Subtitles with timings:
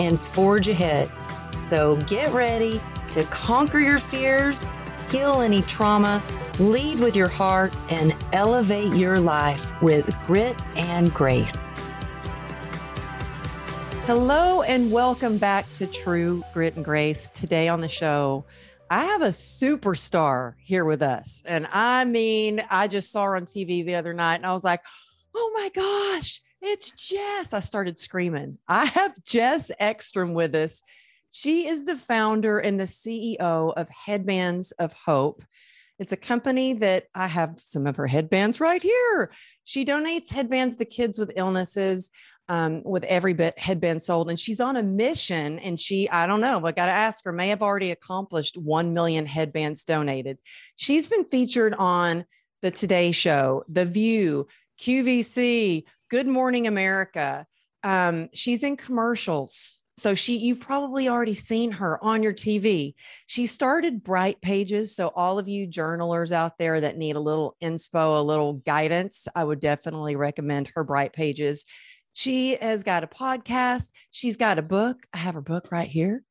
[0.00, 1.10] and forge ahead.
[1.62, 4.66] So get ready to conquer your fears,
[5.10, 6.22] heal any trauma,
[6.58, 11.70] lead with your heart, and elevate your life with grit and grace.
[14.06, 17.28] Hello, and welcome back to True Grit and Grace.
[17.28, 18.46] Today on the show,
[18.88, 21.42] I have a superstar here with us.
[21.46, 24.64] And I mean, I just saw her on TV the other night and I was
[24.64, 24.80] like,
[25.34, 27.52] oh my gosh, it's Jess.
[27.52, 28.58] I started screaming.
[28.68, 30.82] I have Jess Ekstrom with us.
[31.30, 35.44] She is the founder and the CEO of Headbands of Hope.
[35.98, 39.30] It's a company that I have some of her headbands right here.
[39.64, 42.10] She donates headbands to kids with illnesses.
[42.48, 45.60] Um, with every bit headband sold, and she's on a mission.
[45.60, 48.92] And she, I don't know, I got to ask her, may have already accomplished 1
[48.92, 50.36] million headbands donated.
[50.74, 52.24] She's been featured on
[52.60, 54.48] the Today Show, The View,
[54.80, 57.46] QVC, Good Morning America.
[57.84, 59.80] Um, she's in commercials.
[59.96, 62.94] So she you've probably already seen her on your TV.
[63.26, 64.96] She started Bright Pages.
[64.96, 69.28] So all of you journalers out there that need a little inspo, a little guidance,
[69.36, 71.64] I would definitely recommend her Bright Pages.
[72.12, 73.92] She has got a podcast.
[74.10, 75.06] She's got a book.
[75.14, 76.24] I have her book right here.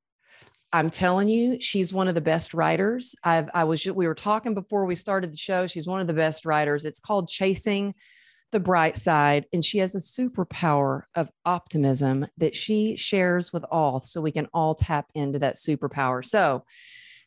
[0.74, 3.16] I'm telling you, she's one of the best writers.
[3.24, 5.68] I've I was we were talking before we started the show.
[5.68, 6.84] She's one of the best writers.
[6.84, 7.94] It's called Chasing
[8.52, 14.02] the bright side and she has a superpower of optimism that she shares with all
[14.02, 16.24] so we can all tap into that superpower.
[16.24, 16.66] So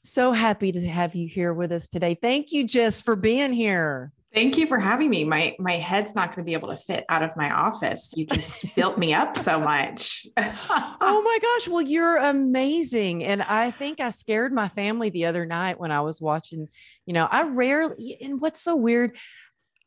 [0.04, 2.16] so happy to have you here with us today.
[2.20, 4.12] Thank you jess for being here.
[4.34, 5.24] Thank you for having me.
[5.24, 8.14] My my head's not going to be able to fit out of my office.
[8.16, 10.26] You just built me up so much.
[11.04, 15.44] Oh my gosh well you're amazing and i think i scared my family the other
[15.44, 16.68] night when i was watching
[17.06, 19.16] you know i rarely and what's so weird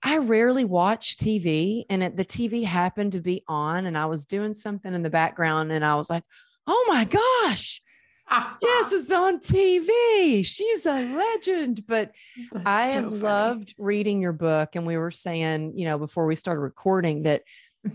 [0.05, 4.25] I rarely watch TV and it, the TV happened to be on and I was
[4.25, 6.23] doing something in the background and I was like,
[6.67, 7.81] oh my gosh,
[8.29, 10.45] Jess is on TV.
[10.45, 11.87] She's a legend.
[11.87, 12.11] But
[12.51, 14.75] That's I have so loved reading your book.
[14.75, 17.41] And we were saying, you know, before we started recording that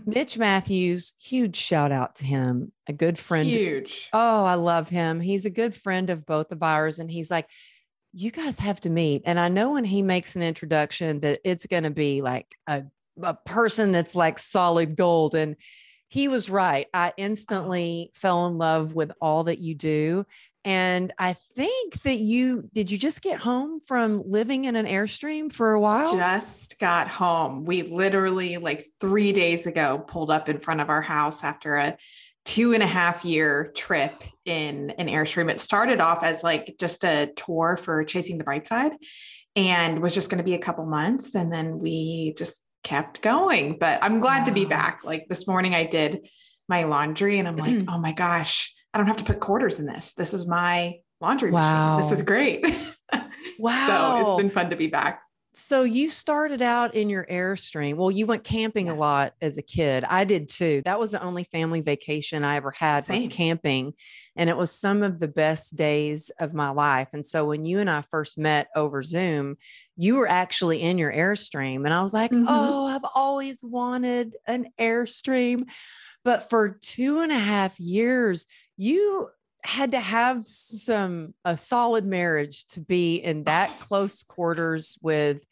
[0.05, 3.47] Mitch Matthews, huge shout out to him, a good friend.
[3.47, 4.09] Huge.
[4.11, 5.21] Oh, I love him.
[5.21, 6.99] He's a good friend of both of ours.
[6.99, 7.47] And he's like,
[8.13, 9.23] you guys have to meet.
[9.25, 12.83] And I know when he makes an introduction that it's going to be like a,
[13.21, 15.35] a person that's like solid gold.
[15.35, 15.55] And
[16.07, 16.87] he was right.
[16.93, 20.25] I instantly fell in love with all that you do.
[20.63, 25.51] And I think that you did you just get home from living in an Airstream
[25.51, 26.15] for a while?
[26.15, 27.65] Just got home.
[27.65, 31.97] We literally, like three days ago, pulled up in front of our house after a
[32.45, 35.49] two and a half year trip in an airstream.
[35.49, 38.93] It started off as like just a tour for chasing the bright side
[39.55, 43.77] and was just going to be a couple months and then we just kept going.
[43.79, 44.45] But i'm glad wow.
[44.45, 45.03] to be back.
[45.03, 46.27] Like this morning i did
[46.67, 47.89] my laundry and i'm like mm-hmm.
[47.89, 50.13] oh my gosh i don't have to put quarters in this.
[50.13, 51.97] This is my laundry wow.
[51.97, 52.01] machine.
[52.01, 52.65] This is great.
[53.59, 55.21] Wow so it's been fun to be back
[55.61, 57.95] so you started out in your airstream.
[57.95, 60.03] Well, you went camping a lot as a kid.
[60.03, 60.81] I did too.
[60.85, 63.15] That was the only family vacation I ever had Same.
[63.15, 63.93] was camping,
[64.35, 67.09] and it was some of the best days of my life.
[67.13, 69.55] And so when you and I first met over Zoom,
[69.95, 72.45] you were actually in your airstream, and I was like, mm-hmm.
[72.47, 75.69] "Oh, I've always wanted an airstream."
[76.23, 78.47] But for two and a half years,
[78.77, 79.29] you
[79.63, 85.45] had to have some a solid marriage to be in that close quarters with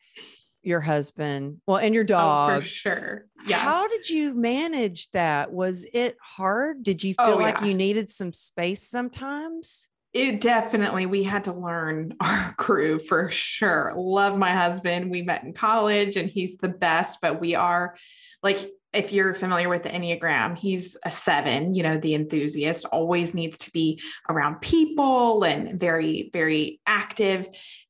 [0.62, 3.26] your husband well and your dog oh, for sure.
[3.46, 3.60] Yeah.
[3.60, 5.52] How did you manage that?
[5.52, 6.84] Was it hard?
[6.84, 7.68] Did you oh, feel oh, like yeah.
[7.68, 9.90] you needed some space sometimes?
[10.14, 13.94] It definitely we had to learn our crew for sure.
[13.96, 15.12] Love my husband.
[15.12, 17.96] We met in college and he's the best but we are
[18.44, 18.60] like
[18.92, 23.58] if you're familiar with the Enneagram, he's a seven, you know, the enthusiast always needs
[23.60, 27.48] to be around people and very, very active.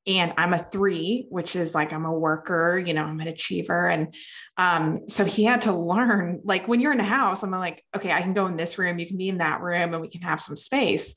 [0.10, 3.88] And I'm a three, which is like I'm a worker, you know, I'm an achiever.
[3.88, 4.16] And
[4.58, 8.12] um, so he had to learn, like when you're in a house, I'm like, okay,
[8.12, 10.24] I can go in this room, you can be in that room, and we can
[10.24, 11.14] have some space.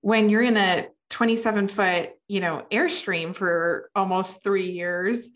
[0.00, 5.28] When you're in a 27 foot, you know, airstream for almost three years,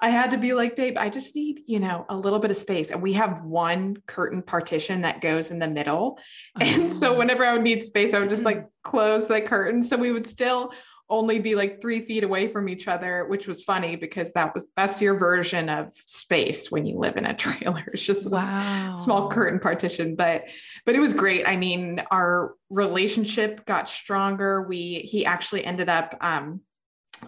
[0.00, 2.56] I had to be like, babe, I just need, you know, a little bit of
[2.58, 2.90] space.
[2.90, 6.18] And we have one curtain partition that goes in the middle.
[6.60, 7.18] And so oh.
[7.18, 9.82] whenever I would need space, I would just like close the curtain.
[9.82, 10.72] So we would still
[11.10, 14.66] only be like three feet away from each other, which was funny because that was
[14.76, 17.84] that's your version of space when you live in a trailer.
[17.92, 18.92] It's just wow.
[18.92, 20.48] a small curtain partition, but
[20.84, 21.46] but it was great.
[21.46, 24.62] I mean, our relationship got stronger.
[24.62, 26.60] We he actually ended up um,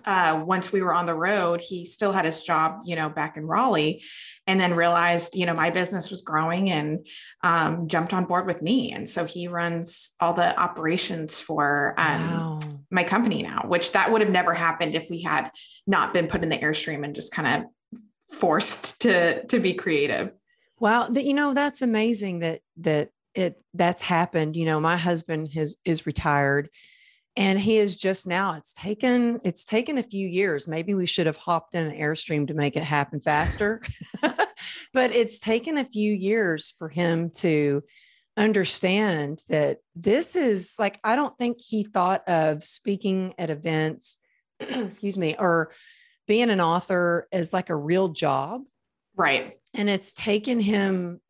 [0.05, 3.37] uh, once we were on the road, he still had his job, you know, back
[3.37, 4.03] in Raleigh,
[4.47, 7.07] and then realized, you know, my business was growing and
[7.43, 8.93] um, jumped on board with me.
[8.93, 12.59] And so he runs all the operations for um, wow.
[12.91, 15.51] my company now, which that would have never happened if we had
[15.87, 18.01] not been put in the airstream and just kind of
[18.31, 20.33] forced to to be creative.
[20.79, 24.57] Wow, that you know, that's amazing that that it that's happened.
[24.57, 26.71] You know, my husband has is retired
[27.37, 31.27] and he is just now it's taken it's taken a few years maybe we should
[31.27, 33.81] have hopped in an airstream to make it happen faster
[34.23, 37.83] but it's taken a few years for him to
[38.37, 44.21] understand that this is like i don't think he thought of speaking at events
[44.61, 45.73] excuse me or
[46.27, 48.63] being an author as like a real job
[49.17, 51.21] right and it's taken him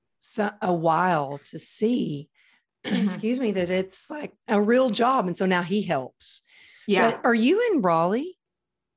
[0.63, 2.30] a while to see.
[2.85, 5.27] Excuse me, that it's like a real job.
[5.27, 6.43] And so now he helps.
[6.87, 7.11] Yeah.
[7.11, 8.37] But are you in Raleigh?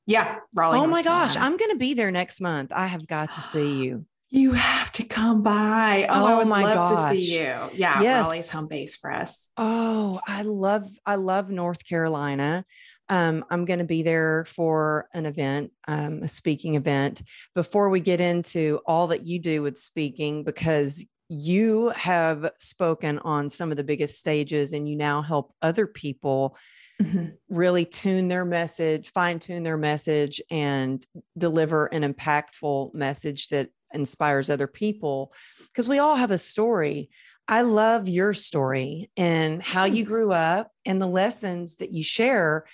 [0.05, 0.79] Yeah, Raleigh.
[0.79, 2.71] Oh my gosh, I'm going to be there next month.
[2.73, 4.05] I have got to see you.
[4.35, 6.07] You have to come by.
[6.09, 7.11] Oh, oh I would my love gosh.
[7.11, 7.53] to see you.
[7.75, 8.25] Yeah, yes.
[8.25, 9.51] Raleigh's home base for us.
[9.57, 12.65] Oh, I love I love North Carolina.
[13.09, 17.21] Um, I'm going to be there for an event, um, a speaking event.
[17.53, 23.49] Before we get into all that you do with speaking, because you have spoken on
[23.49, 26.57] some of the biggest stages and you now help other people
[27.01, 27.27] mm-hmm.
[27.49, 31.05] really tune their message, fine tune their message, and
[31.37, 35.33] deliver an impactful message that inspires other people.
[35.67, 37.09] Because we all have a story.
[37.47, 42.65] I love your story and how you grew up and the lessons that you share.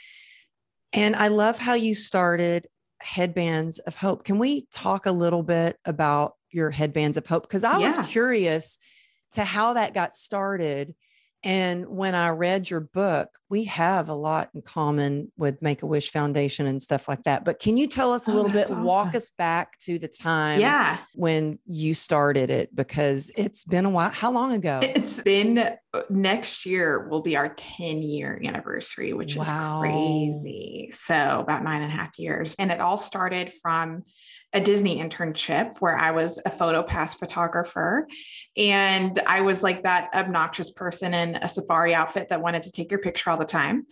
[0.94, 2.68] And I love how you started
[3.02, 4.24] Headbands of Hope.
[4.24, 7.86] Can we talk a little bit about your headbands of hope because I yeah.
[7.86, 8.80] was curious
[9.34, 10.96] to how that got started
[11.44, 15.86] and when I read your book, we have a lot in common with Make a
[15.86, 17.46] Wish Foundation and stuff like that.
[17.46, 18.84] But can you tell us a oh, little bit, awesome.
[18.84, 20.98] walk us back to the time yeah.
[21.16, 22.76] when you started it?
[22.76, 24.10] Because it's been a while.
[24.10, 24.82] How long ago?
[24.84, 29.44] It's been uh, next year will be our 10 year anniversary, which wow.
[29.44, 30.90] is crazy.
[30.92, 32.54] So about nine and a half years.
[32.60, 34.04] And it all started from
[34.54, 38.08] a Disney internship where I was a photo pass photographer.
[38.58, 42.90] And I was like that obnoxious person in a safari outfit that wanted to take
[42.90, 43.84] your picture all the time.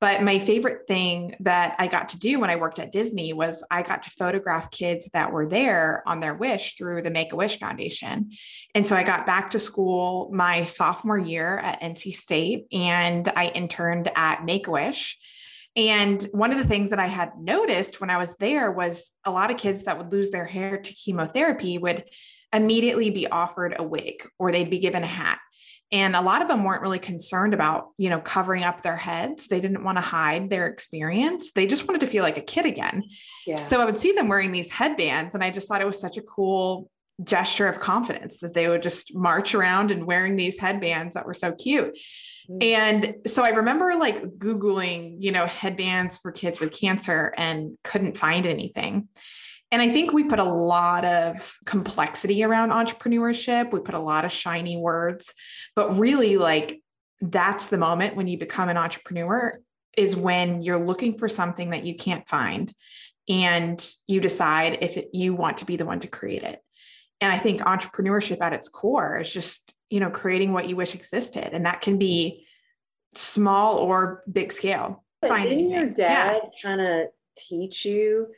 [0.00, 3.62] But my favorite thing that I got to do when I worked at Disney was
[3.70, 7.36] I got to photograph kids that were there on their wish through the Make a
[7.36, 8.30] Wish Foundation.
[8.74, 13.48] And so I got back to school my sophomore year at NC State and I
[13.54, 15.18] interned at Make a Wish.
[15.76, 19.30] And one of the things that I had noticed when I was there was a
[19.30, 22.04] lot of kids that would lose their hair to chemotherapy would
[22.52, 25.38] immediately be offered a wig or they'd be given a hat.
[25.92, 29.48] And a lot of them weren't really concerned about, you know, covering up their heads.
[29.48, 31.52] They didn't want to hide their experience.
[31.52, 33.04] They just wanted to feel like a kid again.
[33.46, 33.60] Yeah.
[33.60, 36.16] So I would see them wearing these headbands and I just thought it was such
[36.16, 36.90] a cool
[37.22, 41.34] gesture of confidence that they would just march around and wearing these headbands that were
[41.34, 41.98] so cute.
[42.50, 42.62] Mm.
[42.62, 48.16] And so I remember like Googling, you know, headbands for kids with cancer and couldn't
[48.16, 49.08] find anything.
[49.72, 53.72] And I think we put a lot of complexity around entrepreneurship.
[53.72, 55.32] We put a lot of shiny words,
[55.76, 56.82] but really, like,
[57.20, 59.52] that's the moment when you become an entrepreneur
[59.96, 62.72] is when you're looking for something that you can't find
[63.28, 66.58] and you decide if it, you want to be the one to create it.
[67.20, 70.94] And I think entrepreneurship at its core is just you know creating what you wish
[70.94, 71.52] existed.
[71.52, 72.46] And that can be
[73.14, 75.04] small or big scale.
[75.20, 76.50] But didn't your dad yeah.
[76.62, 78.28] kind of teach you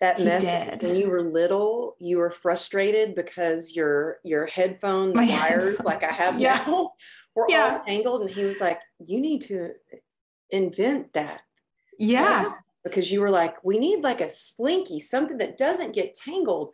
[0.00, 5.82] that message when you were little you were frustrated because your your headphone My wires
[5.84, 6.62] like i have yeah.
[6.66, 6.92] now
[7.34, 7.78] were yeah.
[7.78, 9.72] all tangled and he was like you need to
[10.50, 11.42] invent that.
[11.98, 12.44] Yeah.
[12.84, 16.70] Because you were like we need like a slinky something that doesn't get tangled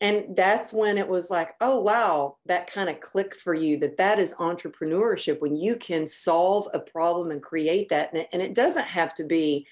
[0.00, 3.96] and that's when it was like oh wow that kind of clicked for you that
[3.96, 8.42] that is entrepreneurship when you can solve a problem and create that and it, and
[8.42, 9.66] it doesn't have to be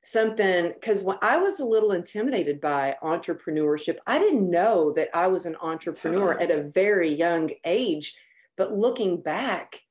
[0.00, 5.26] something because when i was a little intimidated by entrepreneurship i didn't know that i
[5.26, 6.52] was an entrepreneur totally.
[6.52, 8.14] at a very young age
[8.56, 9.82] but looking back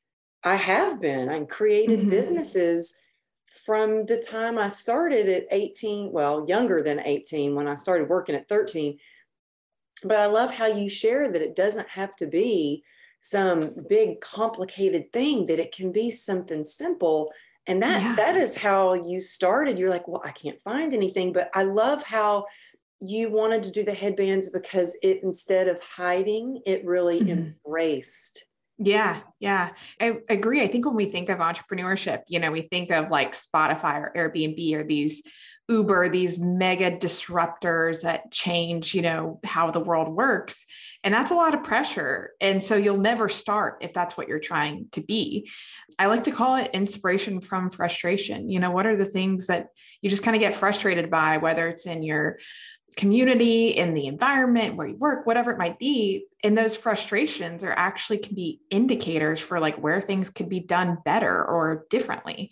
[0.44, 2.10] i have been i created mm-hmm.
[2.10, 3.02] businesses
[3.66, 8.34] from the time I started at 18, well, younger than 18 when I started working
[8.34, 8.98] at 13.
[10.04, 12.84] But I love how you share that it doesn't have to be
[13.20, 17.32] some big complicated thing that it can be something simple
[17.68, 18.16] and that yeah.
[18.16, 22.04] that is how you started you're like well i can't find anything but i love
[22.04, 22.44] how
[23.00, 27.52] you wanted to do the headbands because it instead of hiding it really mm-hmm.
[27.66, 28.46] embraced
[28.84, 30.64] yeah, yeah, I agree.
[30.64, 34.12] I think when we think of entrepreneurship, you know, we think of like Spotify or
[34.18, 35.22] Airbnb or these
[35.72, 40.66] Uber, these mega disruptors that change, you know, how the world works.
[41.04, 42.32] And that's a lot of pressure.
[42.42, 45.50] And so you'll never start if that's what you're trying to be.
[45.98, 48.50] I like to call it inspiration from frustration.
[48.50, 49.68] You know, what are the things that
[50.02, 52.38] you just kind of get frustrated by, whether it's in your
[52.98, 56.26] community, in the environment where you work, whatever it might be.
[56.44, 60.98] And those frustrations are actually can be indicators for like where things could be done
[61.06, 62.52] better or differently.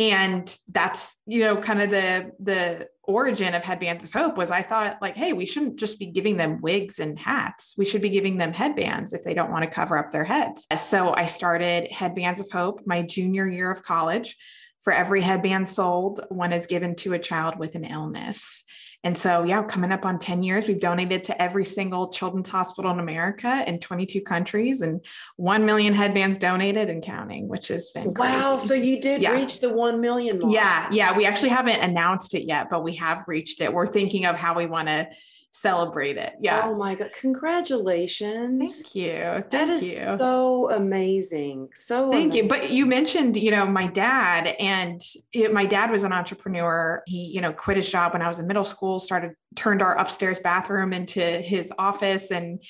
[0.00, 4.62] And that's, you know, kind of the the origin of headbands of hope was I
[4.62, 7.74] thought like, hey, we shouldn't just be giving them wigs and hats.
[7.76, 10.66] We should be giving them headbands if they don't want to cover up their heads.
[10.76, 14.36] So I started Headbands of Hope my junior year of college.
[14.80, 18.64] For every headband sold, one is given to a child with an illness.
[19.02, 22.90] And so, yeah, coming up on 10 years, we've donated to every single children's hospital
[22.90, 25.04] in America in 22 countries and
[25.36, 28.58] 1 million headbands donated and counting, which has been wow.
[28.58, 29.32] So you did yeah.
[29.32, 30.52] reach the 1 million mark.
[30.52, 30.88] Yeah.
[30.92, 31.16] Yeah.
[31.16, 33.72] We actually haven't announced it yet, but we have reached it.
[33.72, 35.08] We're thinking of how we want to
[35.52, 36.34] celebrate it.
[36.40, 36.62] Yeah.
[36.64, 37.10] Oh my God.
[37.12, 38.82] Congratulations.
[38.82, 39.12] Thank you.
[39.12, 40.16] Thank that is you.
[40.16, 41.68] so amazing.
[41.74, 42.42] So thank amazing.
[42.44, 42.48] you.
[42.48, 45.00] But you mentioned, you know, my dad and
[45.32, 47.02] it, my dad was an entrepreneur.
[47.06, 49.96] He, you know, quit his job when I was in middle school, started, turned our
[49.98, 52.62] upstairs bathroom into his office and,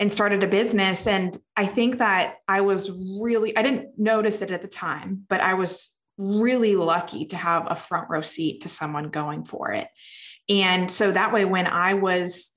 [0.00, 1.06] and started a business.
[1.06, 2.90] And I think that I was
[3.22, 7.70] really, I didn't notice it at the time, but I was really lucky to have
[7.70, 9.86] a front row seat to someone going for it.
[10.48, 12.52] And so that way, when I was,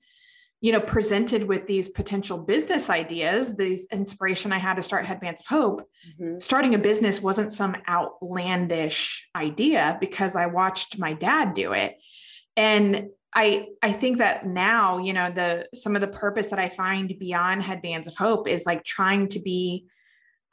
[0.60, 5.40] you know, presented with these potential business ideas, these inspiration I had to start Headbands
[5.40, 5.82] of Hope,
[6.20, 6.38] mm-hmm.
[6.38, 11.96] starting a business wasn't some outlandish idea because I watched my dad do it.
[12.56, 16.68] And I I think that now, you know, the some of the purpose that I
[16.68, 19.86] find beyond Headbands of Hope is like trying to be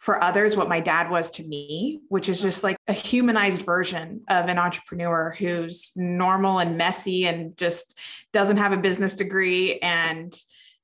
[0.06, 4.22] for others what my dad was to me, which is just like a humanized version
[4.30, 7.98] of an entrepreneur who's normal and messy and just
[8.32, 10.38] doesn't have a business degree and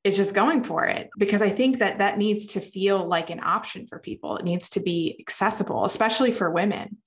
[0.03, 3.39] is just going for it because I think that that needs to feel like an
[3.43, 4.37] option for people.
[4.37, 6.97] It needs to be accessible, especially for women.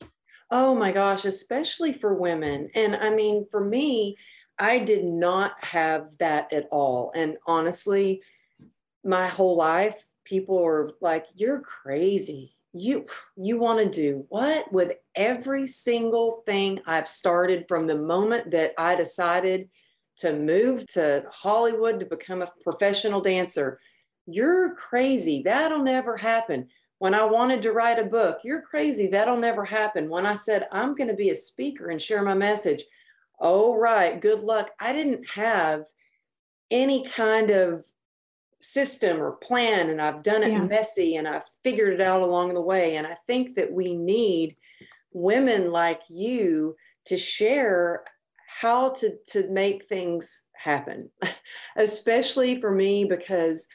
[0.52, 2.70] Oh my gosh, especially for women.
[2.76, 4.14] And I mean, for me,
[4.56, 7.10] I did not have that at all.
[7.12, 8.22] And honestly,
[9.02, 12.54] my whole life, people are like, you're crazy.
[12.72, 18.50] You you want to do what with every single thing I've started from the moment
[18.50, 19.68] that I decided
[20.18, 23.78] to move to Hollywood to become a professional dancer.
[24.26, 25.42] You're crazy.
[25.44, 26.68] That'll never happen.
[26.98, 29.08] When I wanted to write a book, you're crazy.
[29.08, 30.08] That'll never happen.
[30.08, 32.84] When I said I'm going to be a speaker and share my message,
[33.38, 34.70] oh right, good luck.
[34.80, 35.84] I didn't have
[36.70, 37.84] any kind of
[38.64, 40.62] system or plan and I've done it yeah.
[40.62, 42.96] messy and I've figured it out along the way.
[42.96, 44.56] And I think that we need
[45.12, 48.04] women like you to share
[48.60, 51.10] how to, to make things happen,
[51.76, 53.68] especially for me, because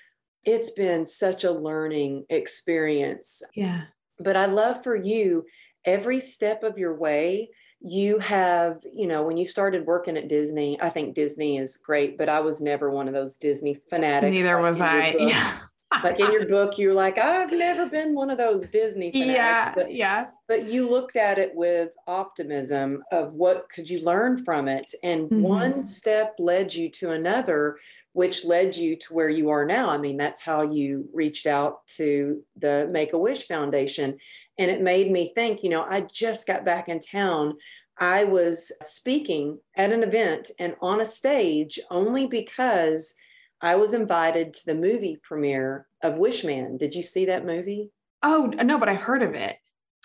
[0.46, 3.44] it's been such a learning experience.
[3.56, 3.84] Yeah.
[4.20, 5.46] But I love for you
[5.86, 7.50] every step of your way
[7.82, 12.18] you have, you know, when you started working at Disney, I think Disney is great,
[12.18, 14.32] but I was never one of those Disney fanatics.
[14.32, 15.16] Neither like was I.
[15.18, 15.60] Yeah.
[16.04, 19.36] like in your book, you're like, I've never been one of those Disney fanatics.
[19.36, 19.74] Yeah.
[19.74, 20.26] But, yeah.
[20.48, 24.94] But you looked at it with optimism of what could you learn from it.
[25.04, 25.42] And mm-hmm.
[25.42, 27.78] one step led you to another,
[28.14, 29.90] which led you to where you are now.
[29.90, 34.18] I mean, that's how you reached out to the Make a Wish Foundation.
[34.58, 37.58] And it made me think, you know, I just got back in town.
[37.98, 43.16] I was speaking at an event and on a stage only because
[43.62, 46.78] I was invited to the movie premiere of Wish Man.
[46.78, 47.92] Did you see that movie?
[48.24, 49.58] Oh, no, but I heard of it.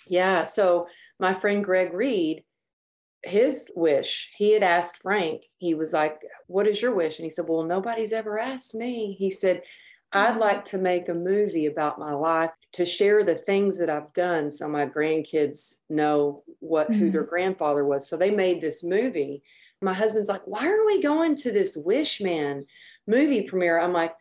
[0.09, 0.43] Yeah.
[0.43, 2.45] So my friend Greg Reed,
[3.25, 7.19] his wish, he had asked Frank, he was like, What is your wish?
[7.19, 9.15] And he said, Well, nobody's ever asked me.
[9.19, 9.63] He said,
[10.13, 10.41] I'd mm-hmm.
[10.41, 14.51] like to make a movie about my life to share the things that I've done
[14.51, 17.01] so my grandkids know what mm-hmm.
[17.01, 18.09] who their grandfather was.
[18.09, 19.43] So they made this movie.
[19.81, 22.67] My husband's like, "Why are we going to this Wish Man
[23.07, 24.15] movie premiere?" I'm like,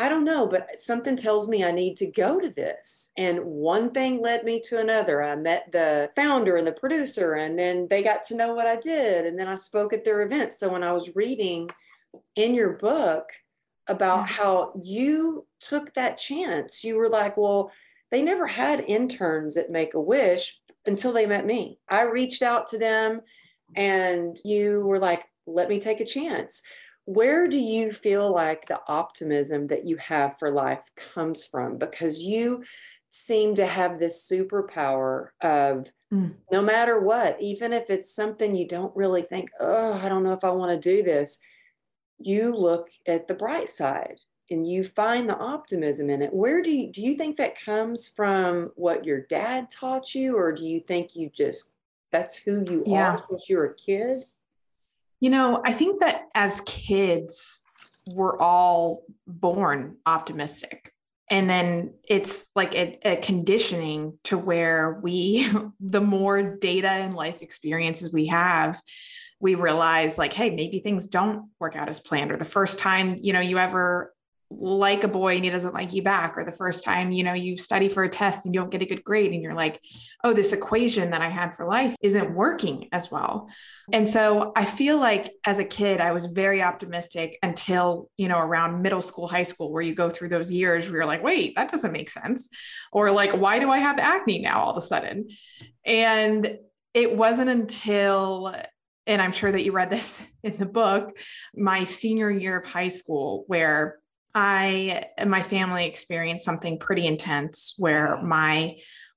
[0.00, 3.12] I don't know, but something tells me I need to go to this.
[3.18, 5.22] And one thing led me to another.
[5.22, 8.76] I met the founder and the producer, and then they got to know what I
[8.76, 9.26] did.
[9.26, 10.58] And then I spoke at their events.
[10.58, 11.68] So when I was reading
[12.34, 13.28] in your book
[13.88, 14.30] about mm.
[14.30, 17.70] how you took that chance, you were like, well,
[18.10, 21.78] they never had interns at Make a Wish until they met me.
[21.90, 23.20] I reached out to them
[23.76, 26.62] and you were like, let me take a chance
[27.12, 31.76] where do you feel like the optimism that you have for life comes from?
[31.76, 32.62] Because you
[33.10, 36.32] seem to have this superpower of mm.
[36.52, 40.32] no matter what, even if it's something you don't really think, oh, I don't know
[40.32, 41.42] if I want to do this,
[42.18, 46.32] you look at the bright side and you find the optimism in it.
[46.32, 50.52] Where do you do you think that comes from what your dad taught you, or
[50.52, 51.74] do you think you just
[52.12, 53.14] that's who you yeah.
[53.14, 54.26] are since you're a kid?
[55.20, 57.62] You know, I think that as kids,
[58.06, 60.92] we're all born optimistic.
[61.30, 65.48] And then it's like a, a, conditioning to where we,
[65.80, 68.80] the more data and life experiences we have,
[69.38, 72.32] we realize like, hey, maybe things don't work out as planned.
[72.32, 74.12] Or the first time, you know, you ever
[74.50, 77.32] like a boy and he doesn't like you back or the first time you know
[77.32, 79.80] you study for a test and you don't get a good grade and you're like
[80.24, 83.48] oh this equation that i had for life isn't working as well.
[83.92, 88.38] And so i feel like as a kid i was very optimistic until you know
[88.38, 91.54] around middle school high school where you go through those years where you're like wait
[91.54, 92.48] that doesn't make sense.
[92.92, 95.28] Or like why do i have acne now all of a sudden?
[95.84, 96.58] And
[96.92, 98.54] it wasn't until
[99.06, 101.16] and I'm sure that you read this in the book,
[101.54, 103.99] my senior year of high school, where
[104.34, 108.76] I and my family experienced something pretty intense where my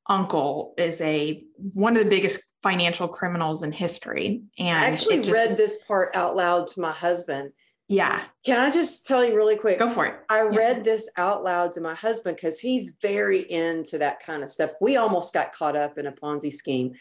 [0.10, 4.42] uncle is a one of the biggest financial criminals in history.
[4.58, 7.52] And I actually just, read this part out loud to my husband.
[7.88, 8.24] Yeah.
[8.46, 9.78] Can I just tell you really quick?
[9.78, 10.16] Go for it.
[10.30, 10.58] I yeah.
[10.58, 14.72] read this out loud to my husband because he's very into that kind of stuff.
[14.82, 16.94] We almost got caught up in a Ponzi scheme.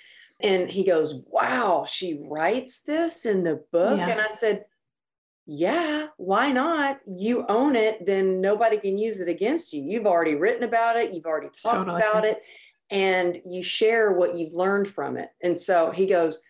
[0.42, 3.96] And he goes, Wow, she writes this in the book.
[3.98, 4.08] Yeah.
[4.08, 4.64] And I said,
[5.46, 6.98] yeah, why not?
[7.06, 9.82] You own it, then nobody can use it against you.
[9.82, 12.00] You've already written about it, you've already talked totally.
[12.00, 12.42] about it,
[12.90, 15.30] and you share what you've learned from it.
[15.42, 16.40] And so he goes,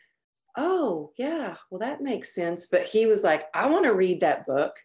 [0.56, 2.66] Oh, yeah, well, that makes sense.
[2.66, 4.76] But he was like, I want to read that book.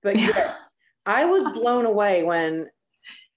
[0.00, 2.68] But yes, I was blown away when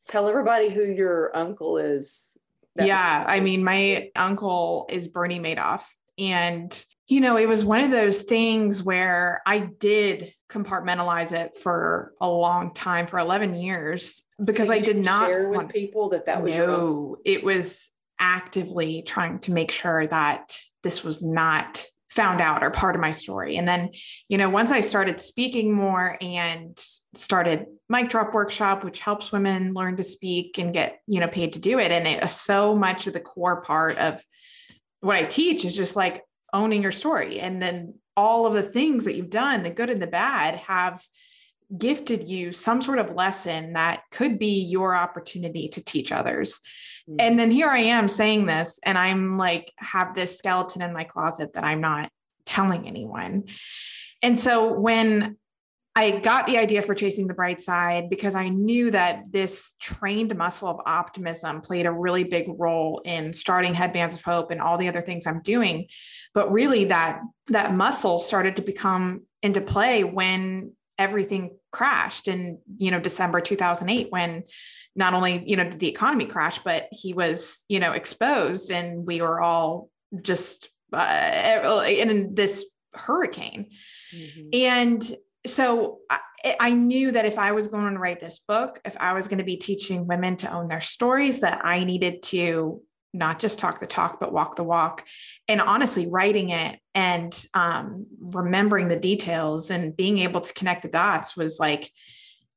[0.07, 2.37] tell everybody who your uncle is.
[2.75, 5.89] Yeah, I mean, my uncle is Bernie Madoff.
[6.17, 6.71] And
[7.09, 12.29] you know, it was one of those things where I did compartmentalize it for a
[12.29, 16.43] long time, for 11 years, because so I did not share with people that that
[16.43, 22.63] was no, it was actively trying to make sure that this was not found out
[22.63, 23.57] or part of my story.
[23.57, 23.89] And then,
[24.27, 26.77] you know, once I started speaking more and
[27.15, 31.53] started mic drop workshop, which helps women learn to speak and get, you know, paid
[31.53, 31.91] to do it.
[31.91, 34.23] And it so much of the core part of
[35.01, 36.21] what I teach is just like
[36.53, 37.39] owning your story.
[37.39, 41.01] And then all of the things that you've done, the good and the bad, have
[41.77, 46.61] gifted you some sort of lesson that could be your opportunity to teach others.
[47.07, 47.17] Mm-hmm.
[47.19, 51.03] And then here I am saying this, and I'm like, have this skeleton in my
[51.03, 52.11] closet that I'm not
[52.45, 53.45] telling anyone.
[54.21, 55.37] And so when
[55.95, 60.35] I got the idea for chasing the bright side because I knew that this trained
[60.37, 64.77] muscle of optimism played a really big role in starting headbands of hope and all
[64.77, 65.87] the other things I'm doing.
[66.33, 72.91] But really that that muscle started to become into play when everything crashed in, you
[72.91, 74.43] know, December 2008 when
[74.95, 79.05] not only, you know, did the economy crash, but he was, you know, exposed and
[79.05, 79.89] we were all
[80.21, 83.69] just uh, in this hurricane.
[84.13, 84.49] Mm-hmm.
[84.53, 85.15] And
[85.49, 86.19] so I,
[86.59, 89.39] I, knew that if I was going to write this book, if I was going
[89.39, 92.81] to be teaching women to own their stories, that I needed to
[93.13, 95.05] not just talk the talk, but walk the walk.
[95.47, 100.89] And honestly, writing it and um, remembering the details and being able to connect the
[100.89, 101.91] dots was like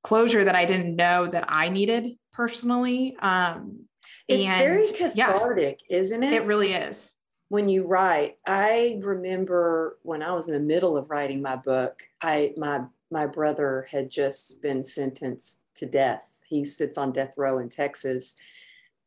[0.02, 3.16] closure that I didn't know that I needed personally.
[3.20, 3.87] Um,
[4.28, 6.33] it's and, very cathartic, yeah, isn't it?
[6.35, 7.14] It really is
[7.53, 12.03] when you write i remember when i was in the middle of writing my book
[12.23, 12.81] i my
[13.12, 16.41] my brother had just been sentenced to death.
[16.49, 18.41] He sits on death row in texas.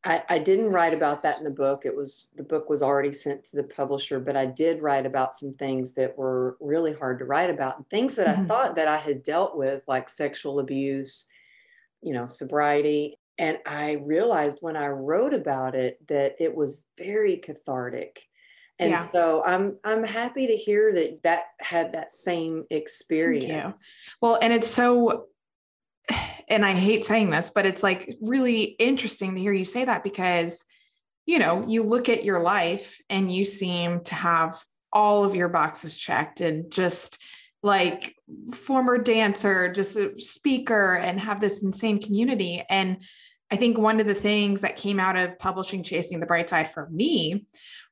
[0.04, 1.82] I, I didn't write about that in the book.
[1.84, 5.34] It was the book was already sent to the publisher but i did write about
[5.34, 8.44] some things that were really hard to write about and things that mm-hmm.
[8.44, 11.28] i thought that i had dealt with like sexual abuse
[12.04, 13.16] you know sobriety.
[13.40, 18.28] And i realized when i wrote about it that it was very cathartic
[18.80, 18.98] and yeah.
[18.98, 24.68] so i'm i'm happy to hear that that had that same experience well and it's
[24.68, 25.28] so
[26.48, 30.04] and I hate saying this, but it's like really interesting to hear you say that
[30.04, 30.66] because,
[31.26, 34.56] you know, you look at your life and you seem to have
[34.92, 37.22] all of your boxes checked and just
[37.64, 38.16] like
[38.54, 42.64] former dancer, just a speaker, and have this insane community.
[42.70, 43.04] And
[43.52, 46.70] I think one of the things that came out of publishing Chasing the Bright Side
[46.70, 47.46] for me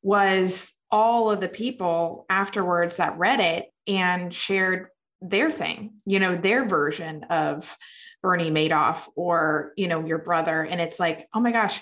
[0.04, 4.88] was all of the people afterwards that read it and shared
[5.22, 7.76] their thing, you know, their version of
[8.22, 10.62] Bernie Madoff or, you know, your brother.
[10.62, 11.82] And it's like, oh my gosh,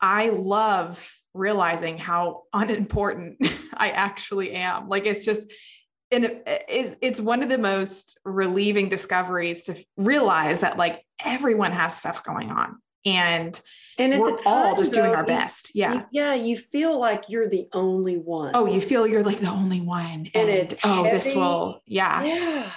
[0.00, 3.38] I love realizing how unimportant
[3.74, 4.88] I actually am.
[4.88, 5.52] Like it's just,
[6.12, 11.96] and it's, it's one of the most relieving discoveries to realize that like everyone has
[11.96, 13.60] stuff going on and
[13.98, 15.72] and at we're the time, all just though, doing our best.
[15.74, 15.94] Yeah.
[15.94, 16.34] You, yeah.
[16.34, 18.52] You feel like you're the only one.
[18.54, 20.28] Oh, you feel you're like the only one.
[20.34, 21.16] And, and it's, oh, heavy.
[21.16, 22.24] this will, yeah.
[22.24, 22.70] Yeah.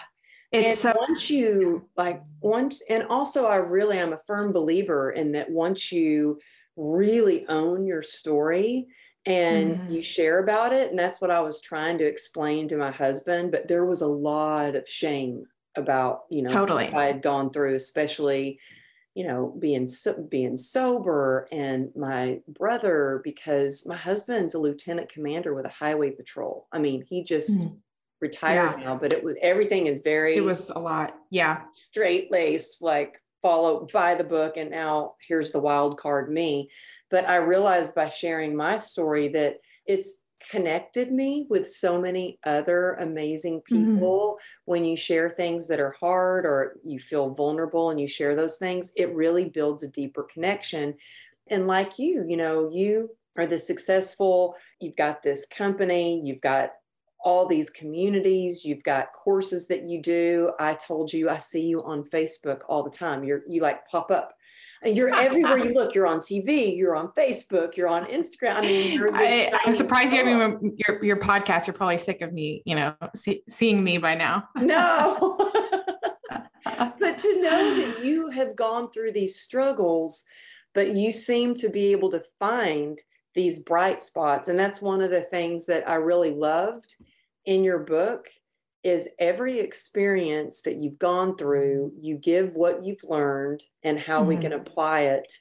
[0.51, 5.12] It's and so once you like once, and also I really am a firm believer
[5.12, 6.39] in that once you
[6.77, 8.88] really own your story
[9.25, 9.91] and mm-hmm.
[9.91, 13.51] you share about it, and that's what I was trying to explain to my husband,
[13.51, 16.88] but there was a lot of shame about, you know, totally.
[16.88, 18.60] I had gone through, especially
[19.17, 25.56] you know being so, being sober and my brother because my husband's a lieutenant commander
[25.56, 27.80] with a highway patrol i mean he just mm.
[28.21, 28.86] retired yeah.
[28.86, 33.19] now but it was everything is very it was a lot yeah straight laced like
[33.41, 36.69] follow by the book and now here's the wild card me
[37.10, 40.19] but i realized by sharing my story that it's
[40.52, 43.95] connected me with so many other amazing mm-hmm.
[43.95, 44.71] people mm-hmm.
[44.71, 48.58] when you share things that are hard or you feel vulnerable and you share those
[48.58, 50.93] things it really builds a deeper connection
[51.50, 56.71] and like you you know you are the successful you've got this company you've got
[57.23, 61.82] all these communities you've got courses that you do i told you i see you
[61.84, 64.37] on facebook all the time you're you like pop up
[64.83, 65.95] and you're everywhere you look.
[65.95, 66.75] You're on TV.
[66.75, 67.75] You're on Facebook.
[67.75, 68.55] You're on Instagram.
[68.55, 70.71] I mean, I, am surprised you haven't oh.
[70.87, 71.67] your your podcast.
[71.67, 74.47] You're probably sick of me, you know, see, seeing me by now.
[74.55, 75.17] no,
[76.65, 80.25] but to know that you have gone through these struggles,
[80.73, 83.01] but you seem to be able to find
[83.33, 86.95] these bright spots, and that's one of the things that I really loved
[87.45, 88.29] in your book
[88.83, 94.29] is every experience that you've gone through, you give what you've learned and how mm-hmm.
[94.29, 94.61] we can mm-hmm.
[94.61, 95.33] apply it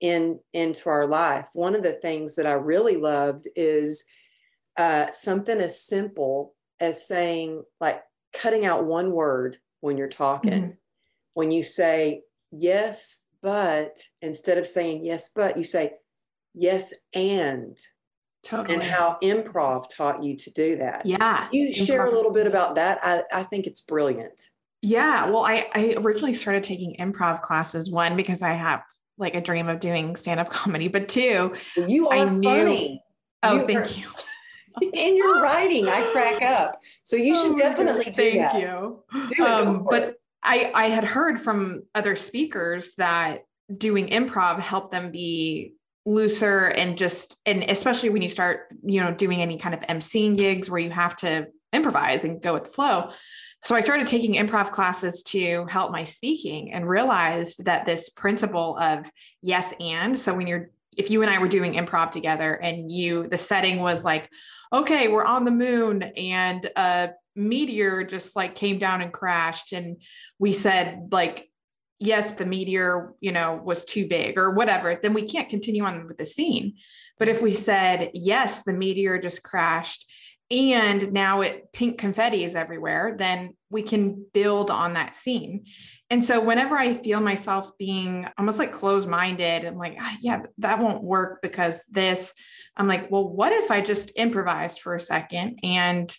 [0.00, 1.48] in into our life.
[1.54, 4.04] One of the things that I really loved is
[4.76, 8.02] uh, something as simple as saying, like
[8.34, 10.52] cutting out one word when you're talking.
[10.52, 10.70] Mm-hmm.
[11.34, 15.94] When you say yes, but instead of saying yes, but you say
[16.54, 17.78] yes and
[18.46, 18.74] Totally.
[18.74, 21.04] And how improv taught you to do that.
[21.04, 21.48] Yeah.
[21.50, 22.98] You share a little bit about that.
[23.02, 24.40] I, I think it's brilliant.
[24.82, 25.30] Yeah.
[25.30, 28.84] Well, I, I originally started taking improv classes, one, because I have
[29.18, 31.54] like a dream of doing stand-up comedy, but two,
[31.88, 33.02] you are I knew, funny.
[33.42, 34.90] Oh, you thank are, you.
[34.92, 36.78] in your writing, I crack up.
[37.02, 38.60] So you should oh definitely gosh, do thank that.
[38.60, 39.04] you.
[39.36, 43.40] Do um, but I, I had heard from other speakers that
[43.76, 45.75] doing improv helped them be
[46.06, 50.38] looser and just and especially when you start you know doing any kind of emceeing
[50.38, 53.10] gigs where you have to improvise and go with the flow.
[53.62, 58.78] So i started taking improv classes to help my speaking and realized that this principle
[58.78, 59.10] of
[59.42, 63.26] yes and so when you're if you and i were doing improv together and you
[63.26, 64.30] the setting was like
[64.72, 70.00] okay we're on the moon and a meteor just like came down and crashed and
[70.38, 71.50] we said like
[71.98, 76.06] yes, the meteor, you know, was too big or whatever, then we can't continue on
[76.06, 76.74] with the scene.
[77.18, 80.06] But if we said, yes, the meteor just crashed
[80.50, 85.64] and now it pink confetti is everywhere, then we can build on that scene.
[86.08, 90.42] And so whenever I feel myself being almost like closed minded and like, ah, yeah,
[90.58, 92.32] that won't work because this,
[92.76, 96.16] I'm like, well, what if I just improvised for a second and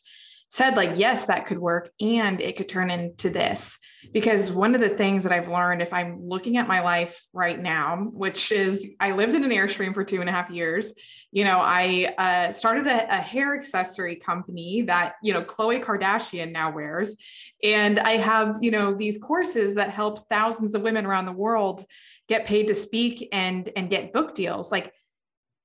[0.50, 3.80] said like yes that could work and it could turn into this.
[4.14, 7.60] Because one of the things that i've learned if i'm looking at my life right
[7.60, 10.94] now which is i lived in an airstream for two and a half years.
[11.32, 16.52] You know i uh, started a, a hair accessory company that you know khloe kardashian
[16.52, 17.18] now wears.
[17.64, 21.84] And i have you know these courses that help thousands of women around the world
[22.28, 24.72] get paid to speak and and get book deals.
[24.72, 24.94] Like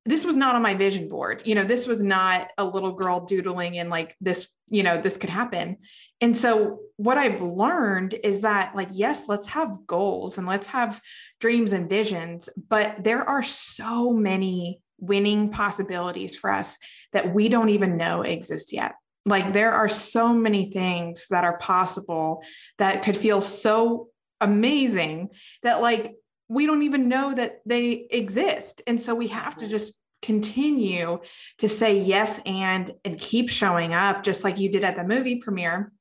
[0.04, 1.42] this was not on my vision board.
[1.44, 5.16] You know, this was not a little girl doodling and like this, you know, this
[5.16, 5.76] could happen.
[6.20, 11.00] And so what I've learned is that like yes, let's have goals and let's have
[11.40, 16.78] dreams and visions, but there are so many winning possibilities for us
[17.12, 18.94] that we don't even know exist yet.
[19.24, 22.42] Like there are so many things that are possible
[22.78, 24.08] that could feel so
[24.40, 25.30] amazing
[25.62, 26.12] that like
[26.52, 28.82] we don't even know that they exist.
[28.86, 31.18] And so we have to just continue
[31.58, 35.36] to say yes and and keep showing up just like you did at the movie
[35.40, 35.92] premiere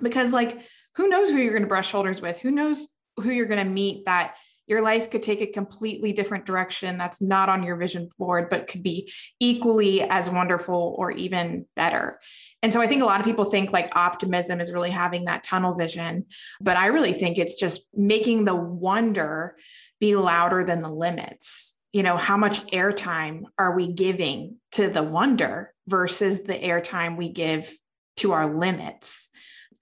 [0.00, 0.60] because like
[0.94, 2.86] who knows who you're going to brush shoulders with who knows
[3.16, 4.36] who you're going to meet that
[4.66, 8.66] your life could take a completely different direction that's not on your vision board, but
[8.66, 12.18] could be equally as wonderful or even better.
[12.62, 15.42] And so I think a lot of people think like optimism is really having that
[15.42, 16.24] tunnel vision,
[16.60, 19.56] but I really think it's just making the wonder
[20.04, 21.78] be louder than the limits.
[21.94, 27.30] You know, how much airtime are we giving to the wonder versus the airtime we
[27.30, 27.70] give
[28.16, 29.28] to our limits?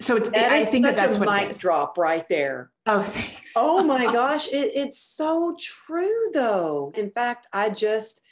[0.01, 2.71] So it's, that I think that that's a what mic drop right there.
[2.87, 3.55] Oh, thanks.
[3.57, 6.93] Oh my gosh, it, it's so true though.
[6.95, 8.23] In fact, I just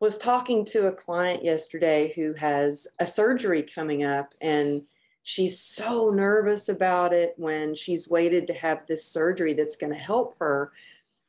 [0.00, 4.82] was talking to a client yesterday who has a surgery coming up and
[5.22, 9.98] she's so nervous about it when she's waited to have this surgery that's going to
[9.98, 10.72] help her.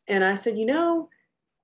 [0.07, 1.09] And I said, you know,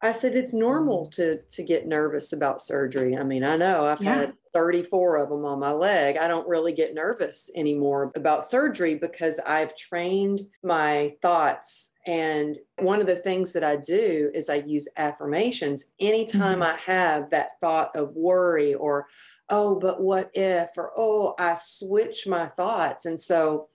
[0.03, 3.15] I said it's normal to to get nervous about surgery.
[3.15, 4.15] I mean, I know I've yeah.
[4.15, 6.17] had 34 of them on my leg.
[6.17, 11.95] I don't really get nervous anymore about surgery because I've trained my thoughts.
[12.05, 16.63] And one of the things that I do is I use affirmations anytime mm-hmm.
[16.63, 19.07] I have that thought of worry or,
[19.49, 23.05] oh, but what if, or oh, I switch my thoughts.
[23.05, 23.69] And so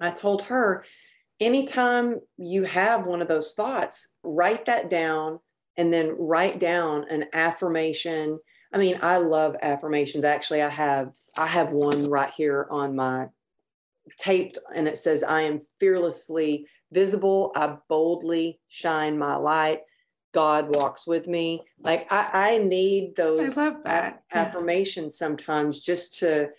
[0.00, 0.84] I told her,
[1.44, 5.40] anytime you have one of those thoughts, write that down
[5.76, 8.38] and then write down an affirmation
[8.74, 10.24] I mean, I love affirmations.
[10.24, 13.28] Actually, I have I have one right here on my
[14.18, 17.52] taped and it says I am fearlessly visible.
[17.54, 19.82] I boldly shine my light.
[20.32, 21.62] God walks with me.
[21.78, 25.26] Like I, I need those I affirmations yeah.
[25.26, 26.50] sometimes just to,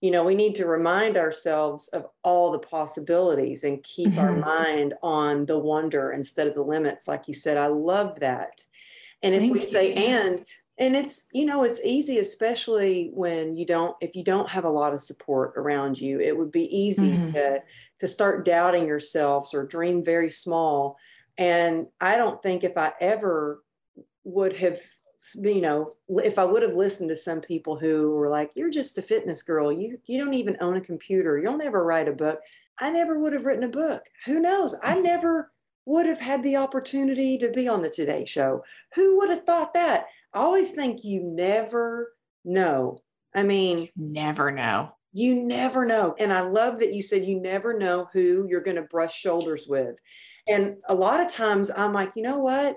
[0.00, 4.20] you know, we need to remind ourselves of all the possibilities and keep mm-hmm.
[4.20, 7.08] our mind on the wonder instead of the limits.
[7.08, 8.62] Like you said, I love that.
[9.22, 9.66] And if Thank we you.
[9.66, 10.44] say and,
[10.78, 14.70] and it's you know it's easy especially when you don't if you don't have a
[14.70, 17.32] lot of support around you it would be easy mm-hmm.
[17.32, 17.62] to
[17.98, 20.96] to start doubting yourselves or dream very small
[21.36, 23.62] and i don't think if i ever
[24.24, 24.78] would have
[25.34, 28.96] you know if i would have listened to some people who were like you're just
[28.98, 32.38] a fitness girl you you don't even own a computer you'll never write a book
[32.78, 35.50] i never would have written a book who knows i never
[35.86, 38.62] would have had the opportunity to be on the today show
[38.94, 42.12] who would have thought that I always think you never
[42.44, 42.98] know.
[43.34, 44.92] I mean, never know.
[45.12, 46.14] You never know.
[46.18, 49.66] And I love that you said you never know who you're going to brush shoulders
[49.68, 49.96] with.
[50.46, 52.76] And a lot of times I'm like, you know what?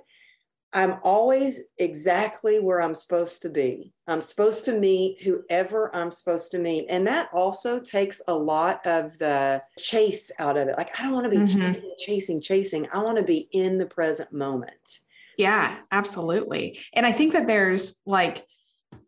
[0.73, 3.93] I'm always exactly where I'm supposed to be.
[4.07, 6.85] I'm supposed to meet whoever I'm supposed to meet.
[6.89, 10.77] And that also takes a lot of the chase out of it.
[10.77, 11.59] Like, I don't want to be mm-hmm.
[11.59, 12.87] chasing, chasing, chasing.
[12.93, 14.99] I want to be in the present moment.
[15.37, 16.79] Yeah, absolutely.
[16.93, 18.45] And I think that there's like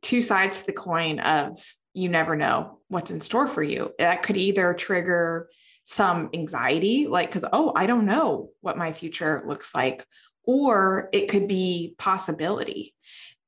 [0.02, 1.56] two sides to the coin of
[1.94, 3.94] you never know what's in store for you.
[4.00, 5.50] That could either trigger
[5.86, 10.06] some anxiety, like, because, oh, I don't know what my future looks like,
[10.46, 12.94] or it could be possibility.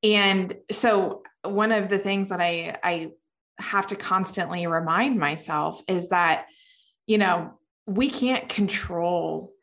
[0.04, 3.12] And so, one of the things that I, I
[3.60, 6.48] have to constantly remind myself is that,
[7.08, 7.54] you know,
[7.88, 9.54] we can't control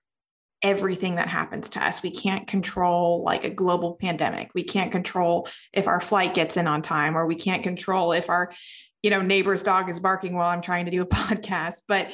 [0.62, 2.03] everything that happens to us.
[2.03, 4.51] We can't control like a global pandemic.
[4.55, 8.31] We can't control if our flight gets in on time or we can't control if
[8.31, 8.53] our
[9.03, 12.12] you know neighbor's dog is barking while I'm trying to do a podcast, but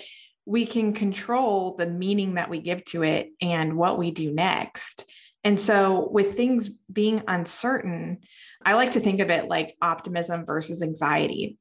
[0.48, 5.04] we can control the meaning that we give to it and what we do next.
[5.44, 8.20] And so with things being uncertain,
[8.64, 11.58] I like to think of it like optimism versus anxiety.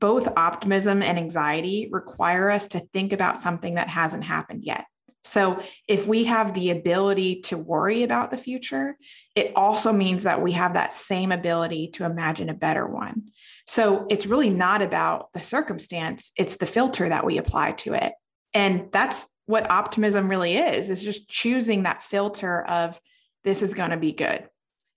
[0.00, 4.84] Both optimism and anxiety require us to think about something that hasn't happened yet.
[5.24, 8.96] So, if we have the ability to worry about the future,
[9.34, 13.30] it also means that we have that same ability to imagine a better one.
[13.66, 18.12] So, it's really not about the circumstance, it's the filter that we apply to it.
[18.54, 23.00] And that's what optimism really is, is just choosing that filter of
[23.44, 24.48] this is going to be good.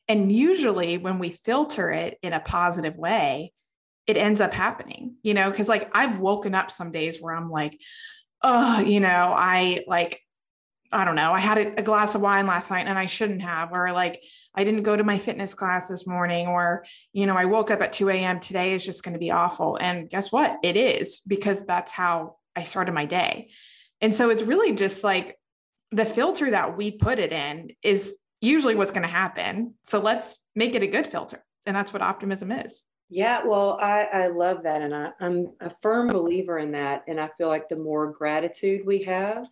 [0.07, 3.53] And usually when we filter it in a positive way,
[4.07, 7.51] it ends up happening, you know, because like I've woken up some days where I'm
[7.51, 7.79] like,
[8.41, 9.07] oh, you know,
[9.37, 10.19] I like,
[10.91, 13.43] I don't know, I had a, a, glass of wine last night and I shouldn't
[13.43, 14.23] have, or like
[14.55, 16.83] I didn't go to my fitness class this morning, or,
[17.13, 18.39] you know, I woke up at 2 a.m.
[18.39, 19.77] Today is just going to be awful.
[19.79, 20.57] And guess what?
[20.63, 23.49] It is because that's how I started my day.
[24.01, 25.37] And so it's really just like
[25.91, 29.73] the filter that we put it in is usually what's going to happen.
[29.83, 31.43] So let's make it a good filter.
[31.65, 32.83] And that's what optimism is.
[33.09, 34.81] Yeah, well, I, I love that.
[34.81, 37.03] And I, I'm a firm believer in that.
[37.07, 39.47] And I feel like the more gratitude we have,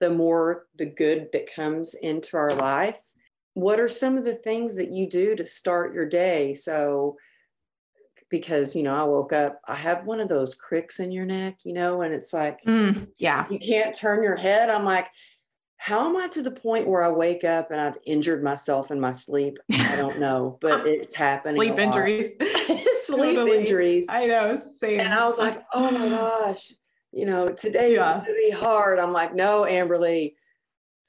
[0.00, 3.12] the more the good that comes into our life.
[3.54, 6.54] What are some of the things that you do to start your day?
[6.54, 7.16] So,
[8.30, 11.58] because you know, I woke up, I have one of those cricks in your neck,
[11.64, 14.70] you know, and it's like, mm, yeah, you can't turn your head.
[14.70, 15.08] I'm like,
[15.76, 19.00] how am I to the point where I wake up and I've injured myself in
[19.00, 19.58] my sleep?
[19.72, 21.56] I don't know, but it's happening.
[21.56, 22.34] Sleep injuries.
[22.96, 23.58] Sleep totally.
[23.58, 24.06] injuries.
[24.10, 24.56] I know.
[24.56, 25.00] Same.
[25.00, 26.72] And I was like, oh my gosh,
[27.12, 28.12] you know, today's yeah.
[28.12, 28.98] going to be hard.
[28.98, 30.34] I'm like, no, Amberly,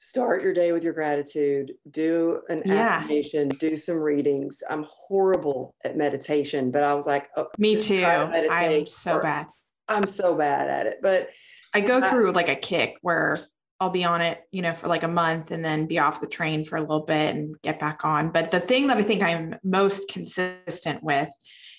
[0.02, 1.74] start your day with your gratitude.
[1.88, 2.96] Do an yeah.
[2.96, 3.48] affirmation.
[3.50, 4.60] Do some readings.
[4.68, 8.04] I'm horrible at meditation, but I was like, oh, me too.
[8.04, 9.46] I'm so bad.
[9.88, 11.28] I'm so bad at it, but
[11.72, 13.38] I go through I, like a kick where
[13.78, 16.26] I'll be on it, you know, for like a month and then be off the
[16.26, 18.32] train for a little bit and get back on.
[18.32, 21.28] But the thing that I think I'm most consistent with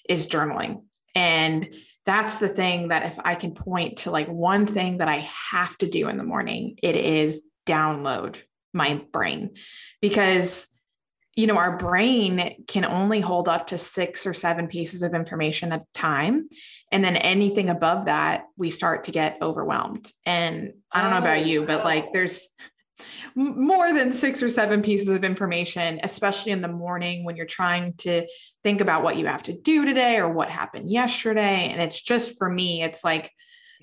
[0.07, 0.83] is journaling.
[1.13, 1.73] And
[2.05, 5.77] that's the thing that if I can point to like one thing that I have
[5.79, 8.41] to do in the morning, it is download
[8.73, 9.51] my brain
[10.01, 10.67] because
[11.35, 15.71] you know our brain can only hold up to six or seven pieces of information
[15.71, 16.47] at a time
[16.91, 21.39] and then anything above that we start to get overwhelmed and i don't know about
[21.39, 22.49] oh, you but like there's
[23.35, 27.93] more than six or seven pieces of information, especially in the morning when you're trying
[27.93, 28.27] to
[28.63, 31.69] think about what you have to do today or what happened yesterday.
[31.69, 33.31] And it's just for me, it's like.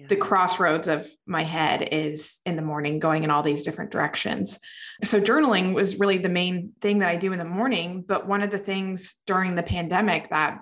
[0.09, 4.59] The crossroads of my head is in the morning going in all these different directions.
[5.05, 8.05] So, journaling was really the main thing that I do in the morning.
[8.07, 10.61] But one of the things during the pandemic that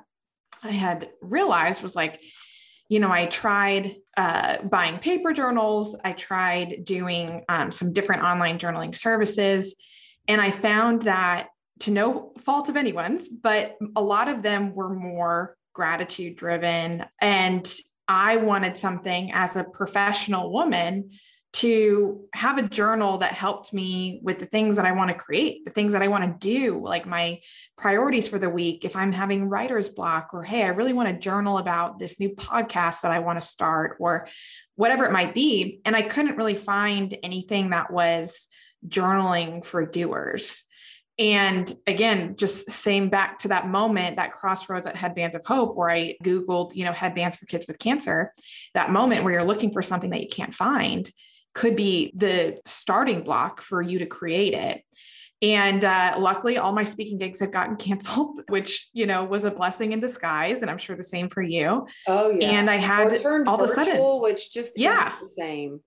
[0.62, 2.20] I had realized was like,
[2.88, 8.59] you know, I tried uh, buying paper journals, I tried doing um, some different online
[8.59, 9.77] journaling services,
[10.27, 11.48] and I found that
[11.81, 17.05] to no fault of anyone's, but a lot of them were more gratitude driven.
[17.20, 17.72] And
[18.09, 21.11] I wanted something as a professional woman
[21.51, 25.64] to have a journal that helped me with the things that I want to create,
[25.64, 27.40] the things that I want to do, like my
[27.77, 28.85] priorities for the week.
[28.85, 32.31] If I'm having writer's block, or hey, I really want to journal about this new
[32.31, 34.29] podcast that I want to start, or
[34.77, 35.81] whatever it might be.
[35.85, 38.49] And I couldn't really find anything that was
[38.87, 40.64] journaling for doers.
[41.18, 45.90] And again, just same back to that moment, that crossroads at Headbands of Hope, where
[45.90, 48.33] I Googled, you know, headbands for kids with cancer,
[48.74, 51.11] that moment where you're looking for something that you can't find
[51.54, 54.83] could be the starting block for you to create it.
[55.42, 59.50] And uh, luckily, all my speaking gigs had gotten canceled, which you know was a
[59.50, 61.87] blessing in disguise, and I'm sure the same for you.
[62.07, 62.50] Oh yeah.
[62.50, 65.81] And I had all of a sudden, which just yeah, the same.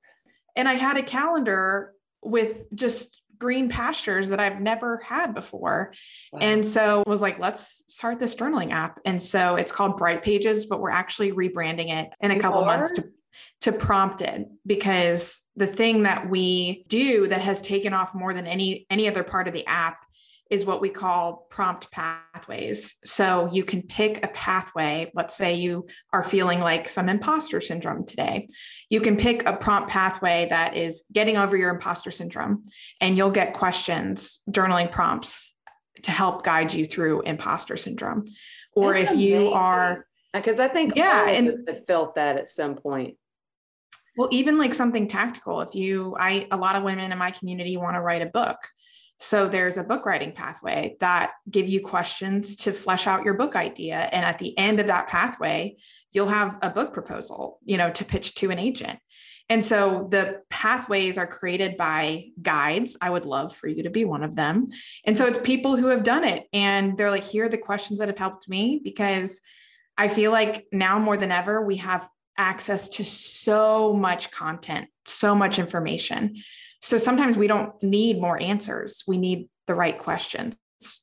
[0.55, 5.93] And I had a calendar with just green pastures that I've never had before.
[6.31, 6.39] Wow.
[6.41, 8.99] And so was like, let's start this journaling app.
[9.03, 12.61] And so it's called Bright Pages, but we're actually rebranding it in a you couple
[12.61, 12.65] are?
[12.77, 13.09] months to
[13.61, 18.85] to prompted because the thing that we do that has taken off more than any
[18.89, 20.05] any other part of the app
[20.51, 22.97] is what we call prompt pathways.
[23.05, 25.09] So you can pick a pathway.
[25.15, 28.49] Let's say you are feeling like some imposter syndrome today.
[28.89, 32.65] You can pick a prompt pathway that is getting over your imposter syndrome,
[32.99, 35.55] and you'll get questions, journaling prompts
[36.03, 38.25] to help guide you through imposter syndrome.
[38.73, 39.29] Or That's if amazing.
[39.29, 43.15] you are, because I think yeah, and have felt that at some point.
[44.17, 45.61] Well, even like something tactical.
[45.61, 48.57] If you, I, a lot of women in my community want to write a book.
[49.23, 53.55] So there's a book writing pathway that give you questions to flesh out your book
[53.55, 54.09] idea.
[54.11, 55.77] And at the end of that pathway,
[56.11, 58.97] you'll have a book proposal, you know, to pitch to an agent.
[59.47, 62.97] And so the pathways are created by guides.
[62.99, 64.65] I would love for you to be one of them.
[65.05, 66.47] And so it's people who have done it.
[66.51, 69.39] And they're like, here are the questions that have helped me because
[69.97, 75.35] I feel like now more than ever, we have access to so much content, so
[75.35, 76.37] much information.
[76.81, 79.03] So sometimes we don't need more answers.
[79.07, 80.57] We need the right questions.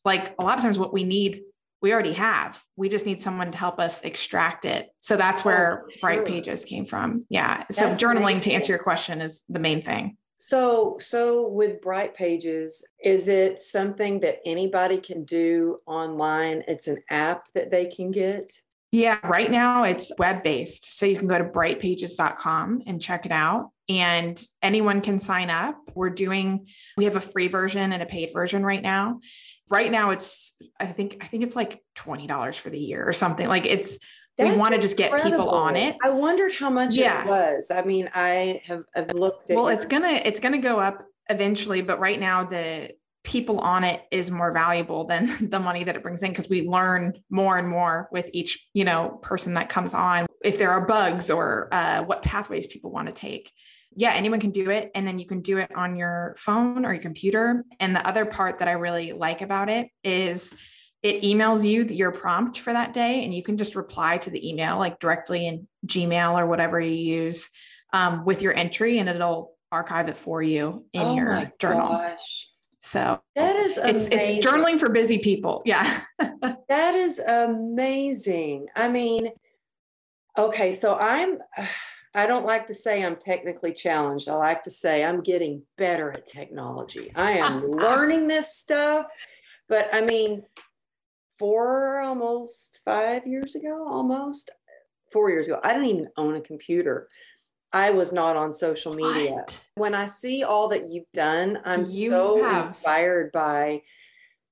[0.05, 1.41] Like a lot of times, what we need,
[1.81, 2.61] we already have.
[2.77, 4.89] We just need someone to help us extract it.
[5.01, 7.25] So that's oh, where oh, Bright Pages came from.
[7.31, 7.65] Yeah.
[7.71, 10.17] So that's journaling to answer your question is the main thing.
[10.37, 16.63] So, so with Bright Pages, is it something that anybody can do online?
[16.69, 18.53] It's an app that they can get?
[18.93, 20.97] Yeah, right now it's web based.
[20.97, 23.71] So you can go to brightpages.com and check it out.
[23.89, 25.77] And anyone can sign up.
[25.95, 29.21] We're doing, we have a free version and a paid version right now.
[29.71, 33.49] Right now it's, I think, I think it's like $20 for the year or something.
[33.49, 33.99] Like it's,
[34.37, 35.97] That's we want to just get people on it.
[36.03, 37.25] I wondered how much yeah.
[37.25, 37.71] it was.
[37.75, 41.99] I mean, I have I've looked Well, it's gonna it's gonna go up eventually, but
[41.99, 46.23] right now the people on it is more valuable than the money that it brings
[46.23, 50.27] in because we learn more and more with each you know person that comes on
[50.45, 53.53] if there are bugs or uh, what pathways people want to take.
[53.95, 54.91] Yeah, anyone can do it.
[54.95, 57.65] And then you can do it on your phone or your computer.
[57.81, 60.55] And the other part that I really like about it is
[61.03, 64.49] it emails you your prompt for that day, and you can just reply to the
[64.49, 67.51] email like directly in Gmail or whatever you use
[67.93, 71.89] um, with your entry, and it'll archive it for you in oh your journal.
[71.89, 72.49] Gosh.
[72.81, 74.19] So that is amazing.
[74.19, 75.63] it's it's journaling for busy people.
[75.65, 76.01] Yeah.
[76.69, 78.67] that is amazing.
[78.75, 79.31] I mean,
[80.37, 81.39] okay, so I'm
[82.15, 84.29] I don't like to say I'm technically challenged.
[84.29, 87.13] I like to say I'm getting better at technology.
[87.15, 89.07] I am learning this stuff.
[89.69, 90.45] But I mean,
[91.39, 94.51] four almost five years ago, almost
[95.13, 97.09] four years ago, I didn't even own a computer.
[97.73, 99.33] I was not on social media.
[99.33, 99.67] What?
[99.75, 102.67] When I see all that you've done, I'm you so have.
[102.67, 103.83] inspired by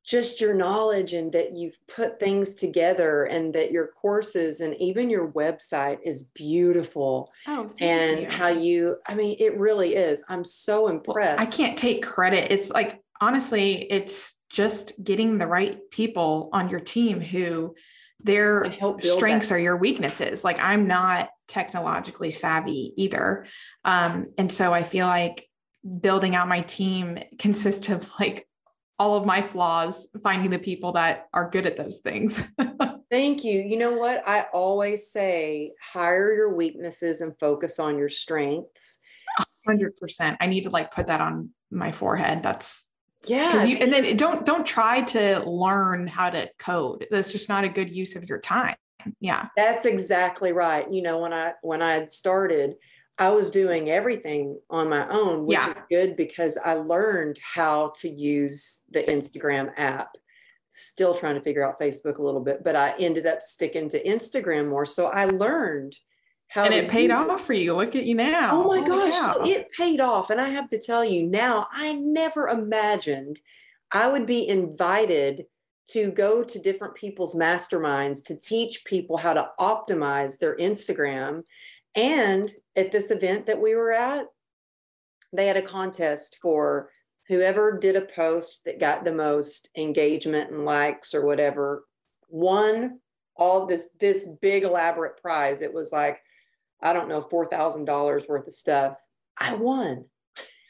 [0.06, 5.10] just your knowledge and that you've put things together and that your courses and even
[5.10, 7.32] your website is beautiful.
[7.48, 8.30] Oh, and you.
[8.30, 10.24] how you, I mean, it really is.
[10.28, 11.40] I'm so impressed.
[11.40, 12.52] Well, I can't take credit.
[12.52, 17.74] It's like, honestly, it's just getting the right people on your team who
[18.20, 19.56] their strengths that.
[19.56, 20.44] are your weaknesses.
[20.44, 23.46] Like I'm not technologically savvy either.
[23.84, 25.48] Um, and so I feel like
[26.00, 28.48] building out my team consists of like
[28.98, 32.48] all of my flaws, finding the people that are good at those things.
[33.10, 33.60] Thank you.
[33.60, 34.26] You know what?
[34.26, 39.00] I always say hire your weaknesses and focus on your strengths.
[39.68, 40.36] 100%.
[40.40, 42.42] I need to like put that on my forehead.
[42.42, 42.90] That's
[43.26, 43.64] yeah.
[43.64, 47.06] You, and then don't don't try to learn how to code.
[47.10, 48.76] That's just not a good use of your time.
[49.20, 49.48] Yeah.
[49.56, 50.88] That's exactly right.
[50.90, 52.74] You know, when I when I had started,
[53.18, 55.70] I was doing everything on my own, which yeah.
[55.70, 60.16] is good because I learned how to use the Instagram app.
[60.68, 64.02] Still trying to figure out Facebook a little bit, but I ended up sticking to
[64.02, 64.84] Instagram more.
[64.84, 65.96] So I learned
[66.48, 67.44] how and it paid off it.
[67.44, 67.74] for you.
[67.74, 68.50] Look at you now.
[68.52, 69.14] Oh my gosh.
[69.14, 70.30] So it paid off.
[70.30, 73.40] And I have to tell you now, I never imagined
[73.92, 75.46] I would be invited
[75.88, 81.42] to go to different people's masterminds to teach people how to optimize their Instagram.
[81.96, 84.26] And at this event that we were at,
[85.32, 86.90] they had a contest for
[87.26, 91.84] whoever did a post that got the most engagement and likes or whatever
[92.28, 93.00] won
[93.36, 96.20] all this this big elaborate prize it was like
[96.82, 98.98] I don't know, $4,000 worth of stuff.
[99.38, 100.06] I won.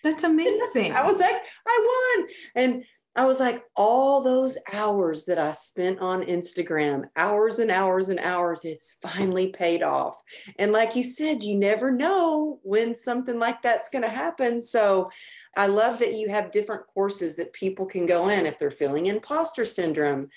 [0.03, 0.93] That's amazing.
[0.97, 1.35] I was like,
[1.67, 2.29] I won.
[2.55, 2.85] And
[3.17, 8.21] I was like, all those hours that I spent on Instagram, hours and hours and
[8.21, 10.21] hours, it's finally paid off.
[10.59, 14.61] And like you said, you never know when something like that's going to happen.
[14.61, 15.11] So
[15.57, 19.07] I love that you have different courses that people can go in if they're feeling
[19.07, 20.29] imposter syndrome.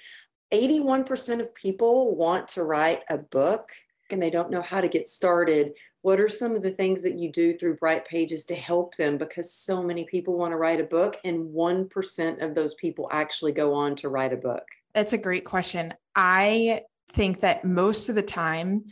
[0.54, 3.72] 81% of people want to write a book
[4.10, 7.18] and they don't know how to get started, what are some of the things that
[7.18, 9.18] you do through Bright Pages to help them?
[9.18, 13.52] Because so many people want to write a book, and 1% of those people actually
[13.52, 14.64] go on to write a book.
[14.94, 15.94] That's a great question.
[16.16, 16.82] I
[17.12, 18.86] think that most of the time,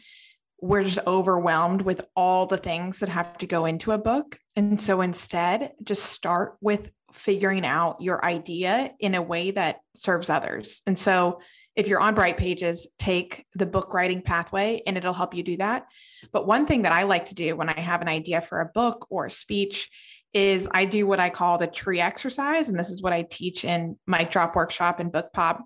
[0.60, 4.39] we're just overwhelmed with all the things that have to go into a book.
[4.55, 10.30] And so instead, just start with figuring out your idea in a way that serves
[10.30, 10.82] others.
[10.88, 11.41] And so
[11.78, 15.57] if you're on Bright Pages, take the book writing pathway and it'll help you do
[15.57, 15.86] that.
[16.34, 18.65] But one thing that I like to do when I have an idea for a
[18.65, 19.89] book or a speech
[20.34, 22.67] is I do what I call the tree exercise.
[22.67, 25.63] And this is what I teach in Mic Drop Workshop and Book Pop,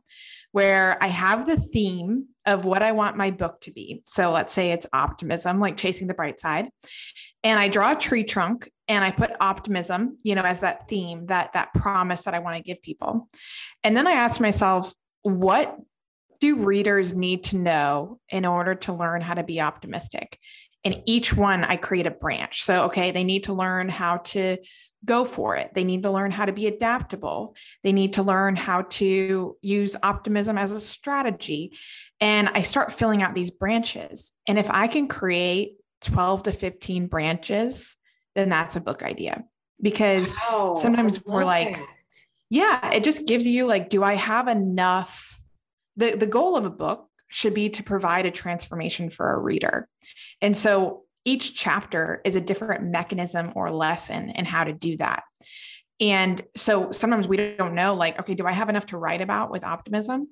[0.51, 4.01] where I have the theme of what I want my book to be.
[4.05, 6.67] So let's say it's optimism, like chasing the bright side.
[7.41, 11.27] And I draw a tree trunk and I put optimism, you know, as that theme,
[11.27, 13.29] that that promise that I want to give people.
[13.83, 14.93] And then I ask myself,
[15.23, 15.77] what
[16.41, 20.37] do readers need to know in order to learn how to be optimistic?
[20.83, 22.63] And each one, I create a branch.
[22.63, 24.57] So, okay, they need to learn how to
[25.05, 25.73] go for it.
[25.73, 27.55] They need to learn how to be adaptable.
[27.83, 31.77] They need to learn how to use optimism as a strategy.
[32.19, 34.31] And I start filling out these branches.
[34.47, 37.97] And if I can create 12 to 15 branches,
[38.35, 39.43] then that's a book idea.
[39.79, 41.87] Because wow, sometimes we're like, that.
[42.49, 45.40] yeah, it just gives you like, do I have enough
[45.97, 49.87] the, the goal of a book should be to provide a transformation for a reader.
[50.41, 55.23] And so each chapter is a different mechanism or lesson in how to do that.
[55.99, 59.51] And so sometimes we don't know, like, okay, do I have enough to write about
[59.51, 60.29] with optimism?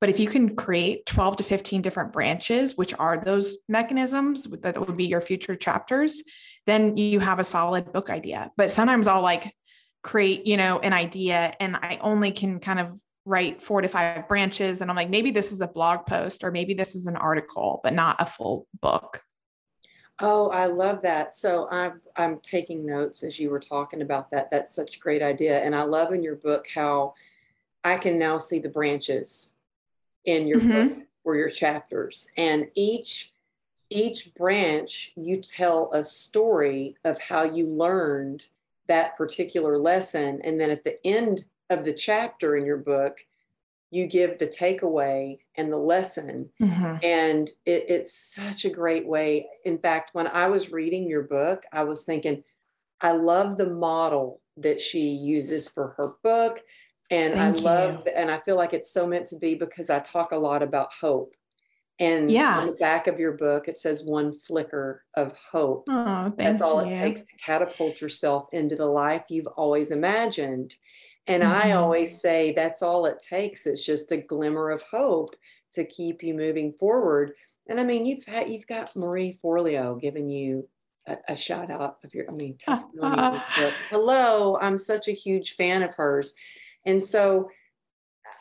[0.00, 4.78] But if you can create 12 to 15 different branches, which are those mechanisms that
[4.78, 6.22] would be your future chapters,
[6.66, 8.52] then you have a solid book idea.
[8.56, 9.52] But sometimes I'll like
[10.04, 12.92] create, you know, an idea and I only can kind of
[13.28, 14.80] write four to five branches.
[14.80, 17.80] And I'm like, maybe this is a blog post or maybe this is an article,
[17.84, 19.22] but not a full book.
[20.20, 21.34] Oh, I love that.
[21.34, 24.50] So I'm I'm taking notes as you were talking about that.
[24.50, 25.60] That's such a great idea.
[25.60, 27.14] And I love in your book how
[27.84, 29.58] I can now see the branches
[30.24, 30.88] in your mm-hmm.
[30.88, 32.32] book or your chapters.
[32.36, 33.32] And each
[33.90, 38.48] each branch you tell a story of how you learned
[38.88, 40.40] that particular lesson.
[40.42, 43.18] And then at the end of the chapter in your book,
[43.90, 46.50] you give the takeaway and the lesson.
[46.60, 46.96] Mm-hmm.
[47.02, 49.46] And it, it's such a great way.
[49.64, 52.44] In fact, when I was reading your book, I was thinking,
[53.00, 56.60] I love the model that she uses for her book.
[57.10, 58.12] And Thank I love, you.
[58.14, 60.92] and I feel like it's so meant to be because I talk a lot about
[61.00, 61.34] hope.
[62.00, 62.58] And yeah.
[62.58, 65.86] on the back of your book, it says one flicker of hope.
[65.88, 66.92] Oh, That's all you.
[66.92, 70.76] it takes to catapult yourself into the life you've always imagined.
[71.28, 71.68] And mm-hmm.
[71.68, 73.66] I always say that's all it takes.
[73.66, 75.36] It's just a glimmer of hope
[75.72, 77.32] to keep you moving forward.
[77.68, 80.66] And I mean, you've had you've got Marie Forleo giving you
[81.06, 83.38] a, a shout out of your, I mean, testimony.
[83.90, 86.34] Hello, I'm such a huge fan of hers.
[86.86, 87.50] And so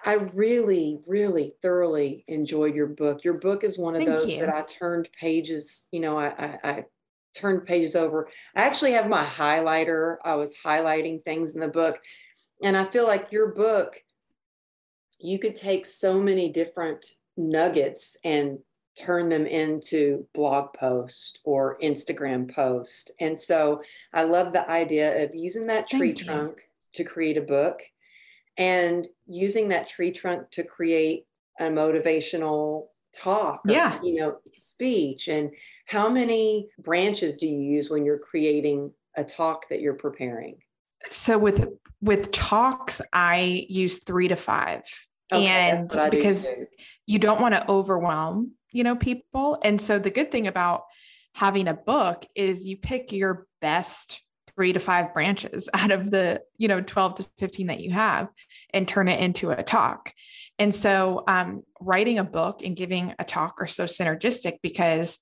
[0.06, 3.26] I really, really thoroughly enjoyed your book.
[3.26, 4.46] Your book is one of Thank those you.
[4.46, 6.86] that I turned pages, you know, I, I, I
[7.36, 8.30] turned pages over.
[8.56, 10.18] I actually have my highlighter.
[10.24, 12.00] I was highlighting things in the book
[12.64, 14.02] and I feel like your book,
[15.20, 17.06] you could take so many different
[17.36, 18.60] nuggets and
[18.98, 23.12] turn them into blog post or Instagram post.
[23.20, 23.82] And so
[24.14, 26.64] I love the idea of using that tree Thank trunk you.
[26.96, 27.82] to create a book
[28.58, 31.26] and using that tree trunk to create
[31.60, 35.50] a motivational talk or, yeah you know speech and
[35.86, 40.58] how many branches do you use when you're creating a talk that you're preparing
[41.10, 41.68] so with
[42.02, 44.84] with talks i use three to five.
[45.32, 46.48] Okay, and because
[47.06, 49.58] you don't want to overwhelm you know people.
[49.64, 50.84] And so the good thing about
[51.36, 54.22] having a book is you pick your best
[54.56, 58.30] three to five branches out of the you know 12 to 15 that you have
[58.74, 60.12] and turn it into a talk
[60.60, 65.20] and so um, writing a book and giving a talk are so synergistic because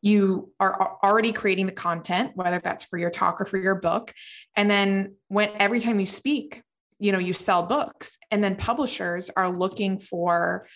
[0.00, 4.12] you are already creating the content whether that's for your talk or for your book.
[4.56, 6.62] And then when every time you speak
[6.98, 8.18] you know you sell books.
[8.30, 10.66] And then publishers are looking for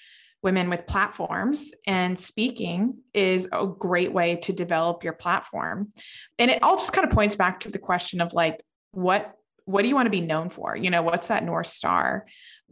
[0.42, 5.92] women with platforms and speaking is a great way to develop your platform.
[6.38, 8.60] And it all just kind of points back to the question of like
[8.92, 10.76] what what do you want to be known for?
[10.76, 12.26] You know what's that north star?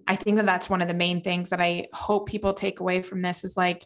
[0.09, 3.03] I think that that's one of the main things that i hope people take away
[3.03, 3.85] from this is like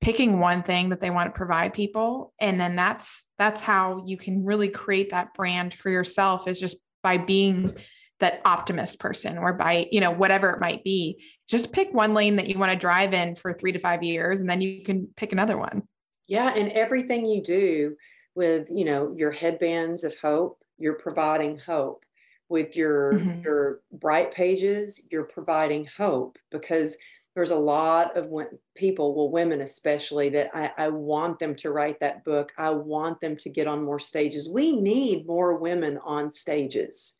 [0.00, 2.32] picking one thing that they want to provide people.
[2.40, 6.76] And then that's that's how you can really create that brand for yourself is just
[7.02, 7.72] by being
[8.18, 11.22] that optimist person or by you know whatever it might be.
[11.48, 14.40] Just pick one lane that you want to drive in for 3 to 5 years
[14.40, 15.82] and then you can pick another one.
[16.26, 17.96] Yeah and everything you do
[18.34, 22.04] with you know your headbands of hope you're providing hope.
[22.48, 23.42] With your mm-hmm.
[23.42, 26.96] your bright pages you're providing hope because
[27.36, 28.32] there's a lot of
[28.74, 32.50] people, well, women especially, that I, I, want them to write that book.
[32.56, 34.48] I want them to get on more stages.
[34.48, 37.18] We need more women on stages.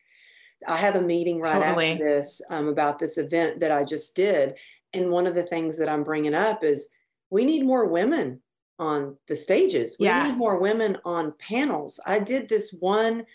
[0.66, 1.92] I have a meeting right totally.
[1.92, 4.54] after this um, about this event that I just did.
[4.94, 6.94] And one of the things that I'm bringing up is
[7.28, 8.40] we need more women
[8.78, 9.98] on the stages.
[10.00, 10.30] We yeah.
[10.30, 12.00] need more women on panels.
[12.06, 13.26] I did this one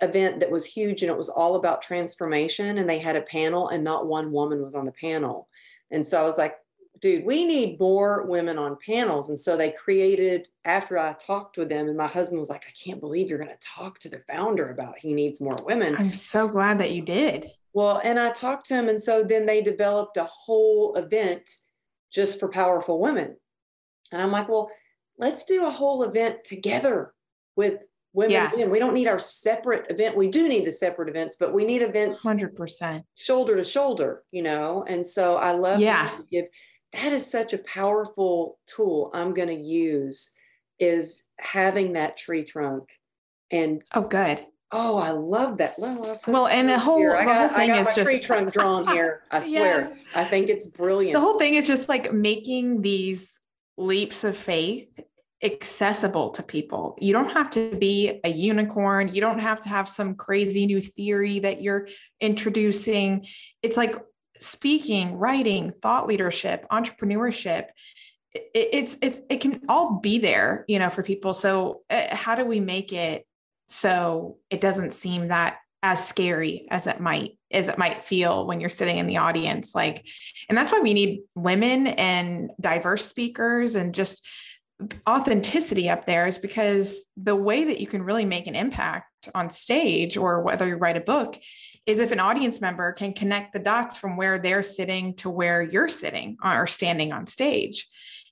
[0.00, 3.68] event that was huge and it was all about transformation and they had a panel
[3.70, 5.48] and not one woman was on the panel
[5.90, 6.56] and so I was like,
[7.00, 9.28] dude, we need more women on panels.
[9.28, 12.72] And so they created, after I talked with them, and my husband was like, I
[12.82, 15.96] can't believe you're going to talk to the founder about he needs more women.
[15.98, 17.50] I'm so glad that you did.
[17.74, 18.88] Well, and I talked to him.
[18.88, 21.50] And so then they developed a whole event
[22.12, 23.36] just for powerful women.
[24.12, 24.70] And I'm like, well,
[25.18, 27.12] let's do a whole event together
[27.56, 28.66] with women yeah.
[28.66, 30.16] We don't need our separate event.
[30.16, 34.42] We do need the separate events, but we need events 100% shoulder to shoulder, you
[34.42, 34.84] know?
[34.86, 36.16] And so I love yeah.
[36.30, 36.46] give
[36.92, 40.36] that is such a powerful tool I'm going to use
[40.78, 42.88] is having that tree trunk
[43.50, 44.46] and oh good
[44.76, 45.76] Oh, I love that.
[45.78, 49.22] Well, well and the whole, the got, whole thing is just tree trunk drawn here.
[49.30, 49.82] I swear.
[49.82, 49.98] yes.
[50.16, 51.14] I think it's brilliant.
[51.14, 53.38] The whole thing is just like making these
[53.76, 54.88] leaps of faith
[55.44, 56.96] accessible to people.
[57.00, 59.08] You don't have to be a unicorn.
[59.08, 61.88] You don't have to have some crazy new theory that you're
[62.20, 63.26] introducing.
[63.62, 63.94] It's like
[64.40, 67.66] speaking, writing, thought leadership, entrepreneurship.
[68.32, 71.34] it's it's it can all be there, you know, for people.
[71.34, 73.26] So uh, how do we make it
[73.68, 78.58] so it doesn't seem that as scary as it might as it might feel when
[78.58, 80.06] you're sitting in the audience like
[80.48, 84.26] and that's why we need women and diverse speakers and just
[85.08, 89.50] authenticity up there is because the way that you can really make an impact on
[89.50, 91.36] stage or whether you write a book
[91.86, 95.62] is if an audience member can connect the dots from where they're sitting to where
[95.62, 97.86] you're sitting or standing on stage.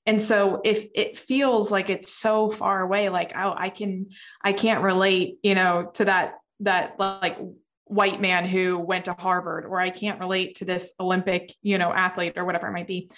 [0.06, 4.06] And so if it feels like it's so far away, like, oh, I can,
[4.42, 7.38] I can't relate, you know, to that, that like
[7.84, 11.92] white man who went to Harvard, or I can't relate to this Olympic, you know,
[11.92, 13.10] athlete or whatever it might be.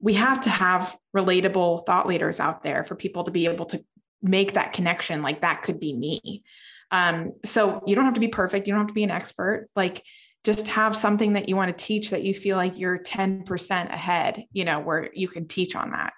[0.00, 3.84] We have to have relatable thought leaders out there for people to be able to
[4.22, 5.22] make that connection.
[5.22, 6.42] Like that could be me.
[6.90, 8.66] Um, so you don't have to be perfect.
[8.66, 9.66] You don't have to be an expert.
[9.76, 10.02] Like
[10.44, 14.42] just have something that you want to teach that you feel like you're 10% ahead,
[14.52, 16.12] you know, where you can teach on that.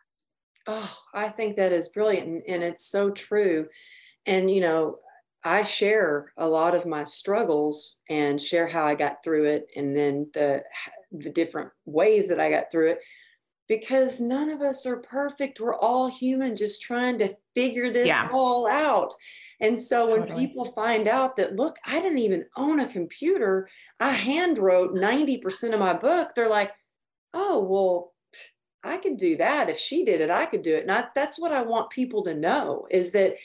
[0.67, 2.45] Oh, I think that is brilliant.
[2.47, 3.67] And, it's so true.
[4.27, 4.99] And, you know,
[5.45, 9.97] I share a lot of my struggles and share how I got through it and
[9.97, 10.63] then the
[11.11, 13.01] the different ways that I got through it
[13.73, 15.59] because none of us are perfect.
[15.59, 18.29] We're all human just trying to figure this yeah.
[18.31, 19.15] all out.
[19.61, 20.29] And so totally.
[20.29, 24.95] when people find out that, look, I didn't even own a computer, I hand wrote
[24.95, 26.71] 90% of my book, they're like,
[27.33, 28.13] oh, well,
[28.85, 29.71] I could do that.
[29.71, 30.83] If she did it, I could do it.
[30.83, 33.37] And I, that's what I want people to know is that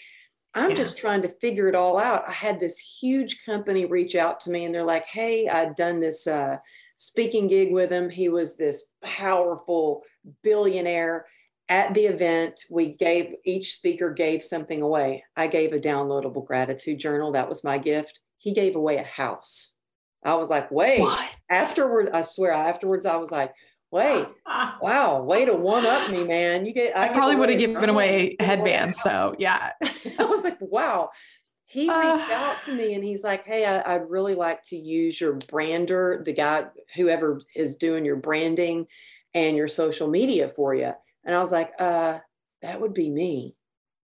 [0.54, 0.76] I'm yeah.
[0.76, 2.28] just trying to figure it all out.
[2.28, 6.02] I had this huge company reach out to me and they're like, hey, I'd done
[6.02, 6.58] this uh,
[6.98, 8.10] speaking gig with him.
[8.10, 10.04] He was this powerful
[10.44, 11.26] billionaire
[11.70, 15.26] at the event, we gave each speaker gave something away.
[15.36, 17.34] I gave a downloadable gratitude journal.
[17.34, 18.22] That was my gift.
[18.38, 19.78] He gave away a house.
[20.24, 21.02] I was like, wait.
[21.02, 21.38] What?
[21.50, 23.54] Afterward, I swear, afterwards, I was like,
[23.92, 24.28] wait,
[24.82, 26.66] wow, way to one up me, man.
[26.66, 28.96] You get I, I probably would have given away a headband.
[28.96, 29.72] So yeah.
[30.20, 31.10] I was like, wow.
[31.66, 34.78] He uh, reached out to me and he's like, Hey, I, would really like to
[34.78, 36.66] use your brander, the guy,
[36.96, 38.88] whoever is doing your branding
[39.34, 40.92] and your social media for you.
[41.26, 42.20] And I was like, uh,
[42.62, 43.56] that would be me.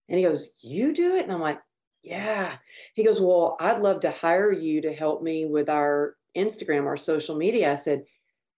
[0.10, 1.24] And he goes, You do it?
[1.24, 1.60] And I'm like,
[2.04, 2.52] Yeah.
[2.94, 6.98] He goes, Well, I'd love to hire you to help me with our Instagram, our
[6.98, 7.72] social media.
[7.72, 8.04] I said,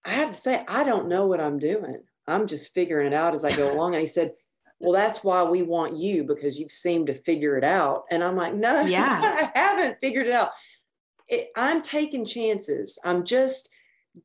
[0.04, 2.02] I have to say, I don't know what I'm doing.
[2.26, 3.94] I'm just figuring it out as I go along.
[3.94, 4.32] And he said,
[4.80, 8.04] Well, that's why we want you because you've seemed to figure it out.
[8.10, 9.50] And I'm like, No, yeah.
[9.54, 10.50] I haven't figured it out.
[11.28, 12.98] It, I'm taking chances.
[13.04, 13.70] I'm just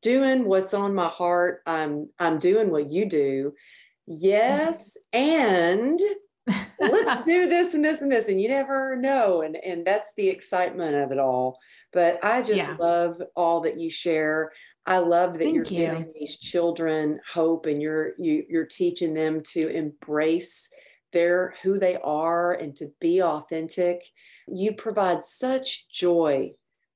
[0.02, 1.62] doing what's on my heart.
[1.66, 3.54] I'm I'm doing what you do
[4.10, 5.98] yes and
[6.80, 10.28] let's do this and this and this and you never know and and that's the
[10.28, 11.58] excitement of it all
[11.92, 12.76] but i just yeah.
[12.78, 14.50] love all that you share
[14.84, 15.86] i love that Thank you're you.
[15.86, 20.74] giving these children hope and you're you, you're teaching them to embrace
[21.12, 24.02] their who they are and to be authentic
[24.48, 26.50] you provide such joy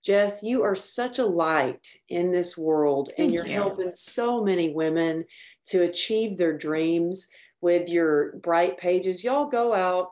[0.05, 3.55] Jess, you are such a light in this world, Thank and you're you.
[3.55, 5.25] helping so many women
[5.69, 7.31] to achieve their dreams
[7.63, 9.25] with your bright pages.
[9.25, 10.11] Y'all go out,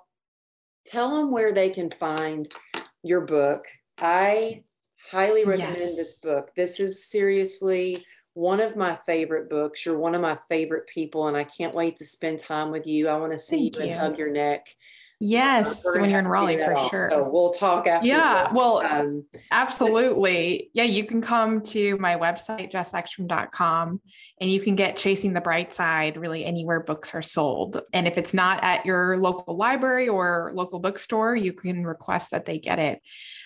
[0.87, 2.49] tell them where they can find
[3.03, 3.67] your book.
[3.99, 4.65] I
[5.11, 5.97] highly recommend yes.
[5.97, 6.55] this book.
[6.57, 9.85] This is seriously one of my favorite books.
[9.85, 13.09] You're one of my favorite people, and I can't wait to spend time with you.
[13.09, 14.67] I want to see Thank you, you and hug your neck.
[15.25, 17.09] Yes, when you're in Raleigh for sure.
[17.09, 18.09] So we'll talk after.
[18.09, 20.71] Yeah, well, um, absolutely.
[20.75, 24.01] Yeah, you can come to my website, jessekstrom.com,
[24.41, 27.81] and you can get Chasing the Bright Side really anywhere books are sold.
[27.93, 32.45] And if it's not at your local library or local bookstore, you can request that
[32.45, 33.01] they get it.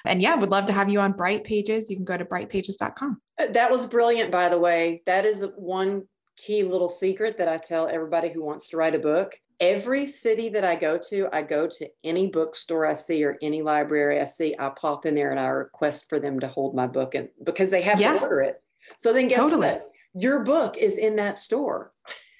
[0.06, 1.90] And yeah, would love to have you on Bright Pages.
[1.90, 3.20] You can go to brightpages.com.
[3.38, 5.02] Uh, that was brilliant, by the way.
[5.04, 6.04] That is one
[6.38, 10.50] key little secret that I tell everybody who wants to write a book every city
[10.50, 14.24] that I go to, I go to any bookstore I see or any library I
[14.24, 17.28] see, I pop in there and I request for them to hold my book and
[17.42, 18.14] because they have yeah.
[18.14, 18.62] to order it.
[18.98, 19.68] So then guess totally.
[19.68, 19.90] what?
[20.14, 21.92] Your book is in that store.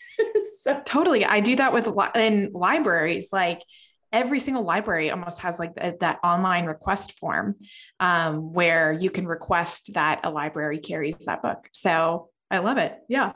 [0.61, 1.25] so- totally.
[1.25, 3.31] I do that with in libraries.
[3.33, 3.63] Like
[4.13, 7.57] every single library almost has like that online request form
[8.01, 11.69] um, where you can request that a library carries that book.
[11.73, 12.97] So I love it.
[13.09, 13.33] Yeah.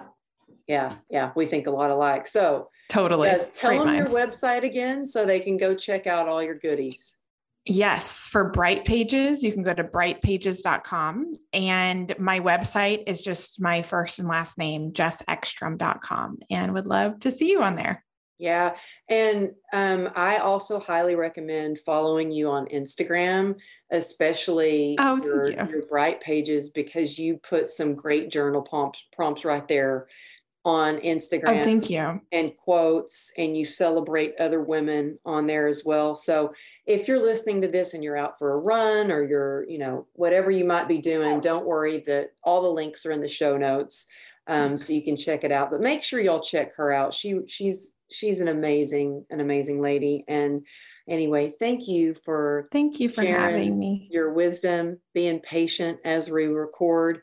[0.66, 0.94] Yeah.
[1.10, 1.32] Yeah.
[1.34, 2.26] We think a lot alike.
[2.26, 3.28] So Totally.
[3.28, 3.58] Yes.
[3.58, 4.12] Tell Great them minds.
[4.12, 7.18] your website again so they can go check out all your goodies.
[7.66, 11.32] Yes, for Bright Pages, you can go to brightpages.com.
[11.52, 17.30] And my website is just my first and last name, jessekstrom.com, and would love to
[17.30, 18.04] see you on there.
[18.38, 18.74] Yeah.
[19.08, 23.56] And um, I also highly recommend following you on Instagram,
[23.92, 25.56] especially oh, your, you.
[25.68, 30.08] your Bright Pages, because you put some great journal prompts, prompts right there
[30.64, 31.60] on Instagram.
[31.60, 32.20] Oh, thank you.
[32.32, 36.14] And quotes, and you celebrate other women on there as well.
[36.14, 36.52] So
[36.86, 40.06] if you're listening to this and you're out for a run or you're, you know,
[40.12, 43.56] whatever you might be doing, don't worry that all the links are in the show
[43.56, 44.10] notes.
[44.46, 45.70] Um, so you can check it out.
[45.70, 47.14] But make sure y'all check her out.
[47.14, 50.24] She she's she's an amazing, an amazing lady.
[50.26, 50.66] And
[51.08, 54.08] anyway, thank you for thank you for having me.
[54.10, 57.20] Your wisdom, being patient as we record.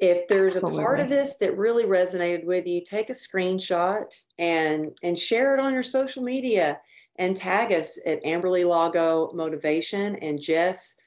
[0.00, 0.82] If there's Absolutely.
[0.82, 5.54] a part of this that really resonated with you, take a screenshot and and share
[5.54, 6.80] it on your social media
[7.16, 11.00] and tag us at Amberly Lago Motivation and Jess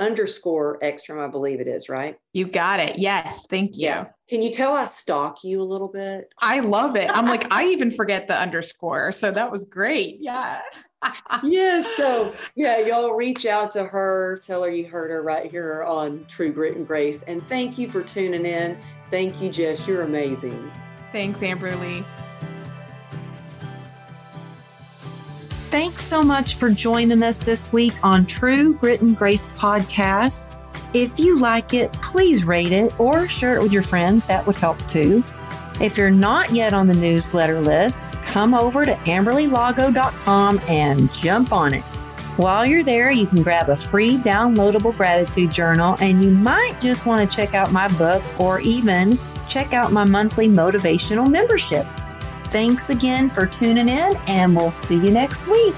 [0.00, 2.16] underscore Ekstrom, I believe it is, right?
[2.32, 2.98] You got it.
[2.98, 3.46] Yes.
[3.46, 3.84] Thank you.
[3.84, 4.06] Yeah.
[4.28, 6.32] Can you tell I stalk you a little bit?
[6.40, 7.10] I love it.
[7.10, 9.12] I'm like, I even forget the underscore.
[9.12, 10.16] So that was great.
[10.20, 10.60] Yeah.
[11.42, 11.82] yeah.
[11.82, 16.24] So yeah, y'all reach out to her, tell her you heard her right here on
[16.26, 17.22] True Grit and Grace.
[17.24, 18.78] And thank you for tuning in.
[19.10, 19.86] Thank you, Jess.
[19.86, 20.70] You're amazing.
[21.12, 22.04] Thanks, Amberly.
[25.70, 30.56] Thanks so much for joining us this week on True Grit and Grace podcast.
[30.94, 34.24] If you like it, please rate it or share it with your friends.
[34.24, 35.22] That would help too.
[35.80, 41.74] If you're not yet on the newsletter list, come over to amberlylago.com and jump on
[41.74, 41.84] it.
[42.36, 47.06] While you're there, you can grab a free downloadable gratitude journal, and you might just
[47.06, 49.16] want to check out my book or even
[49.48, 51.86] check out my monthly motivational membership.
[52.50, 55.74] Thanks again for tuning in, and we'll see you next week.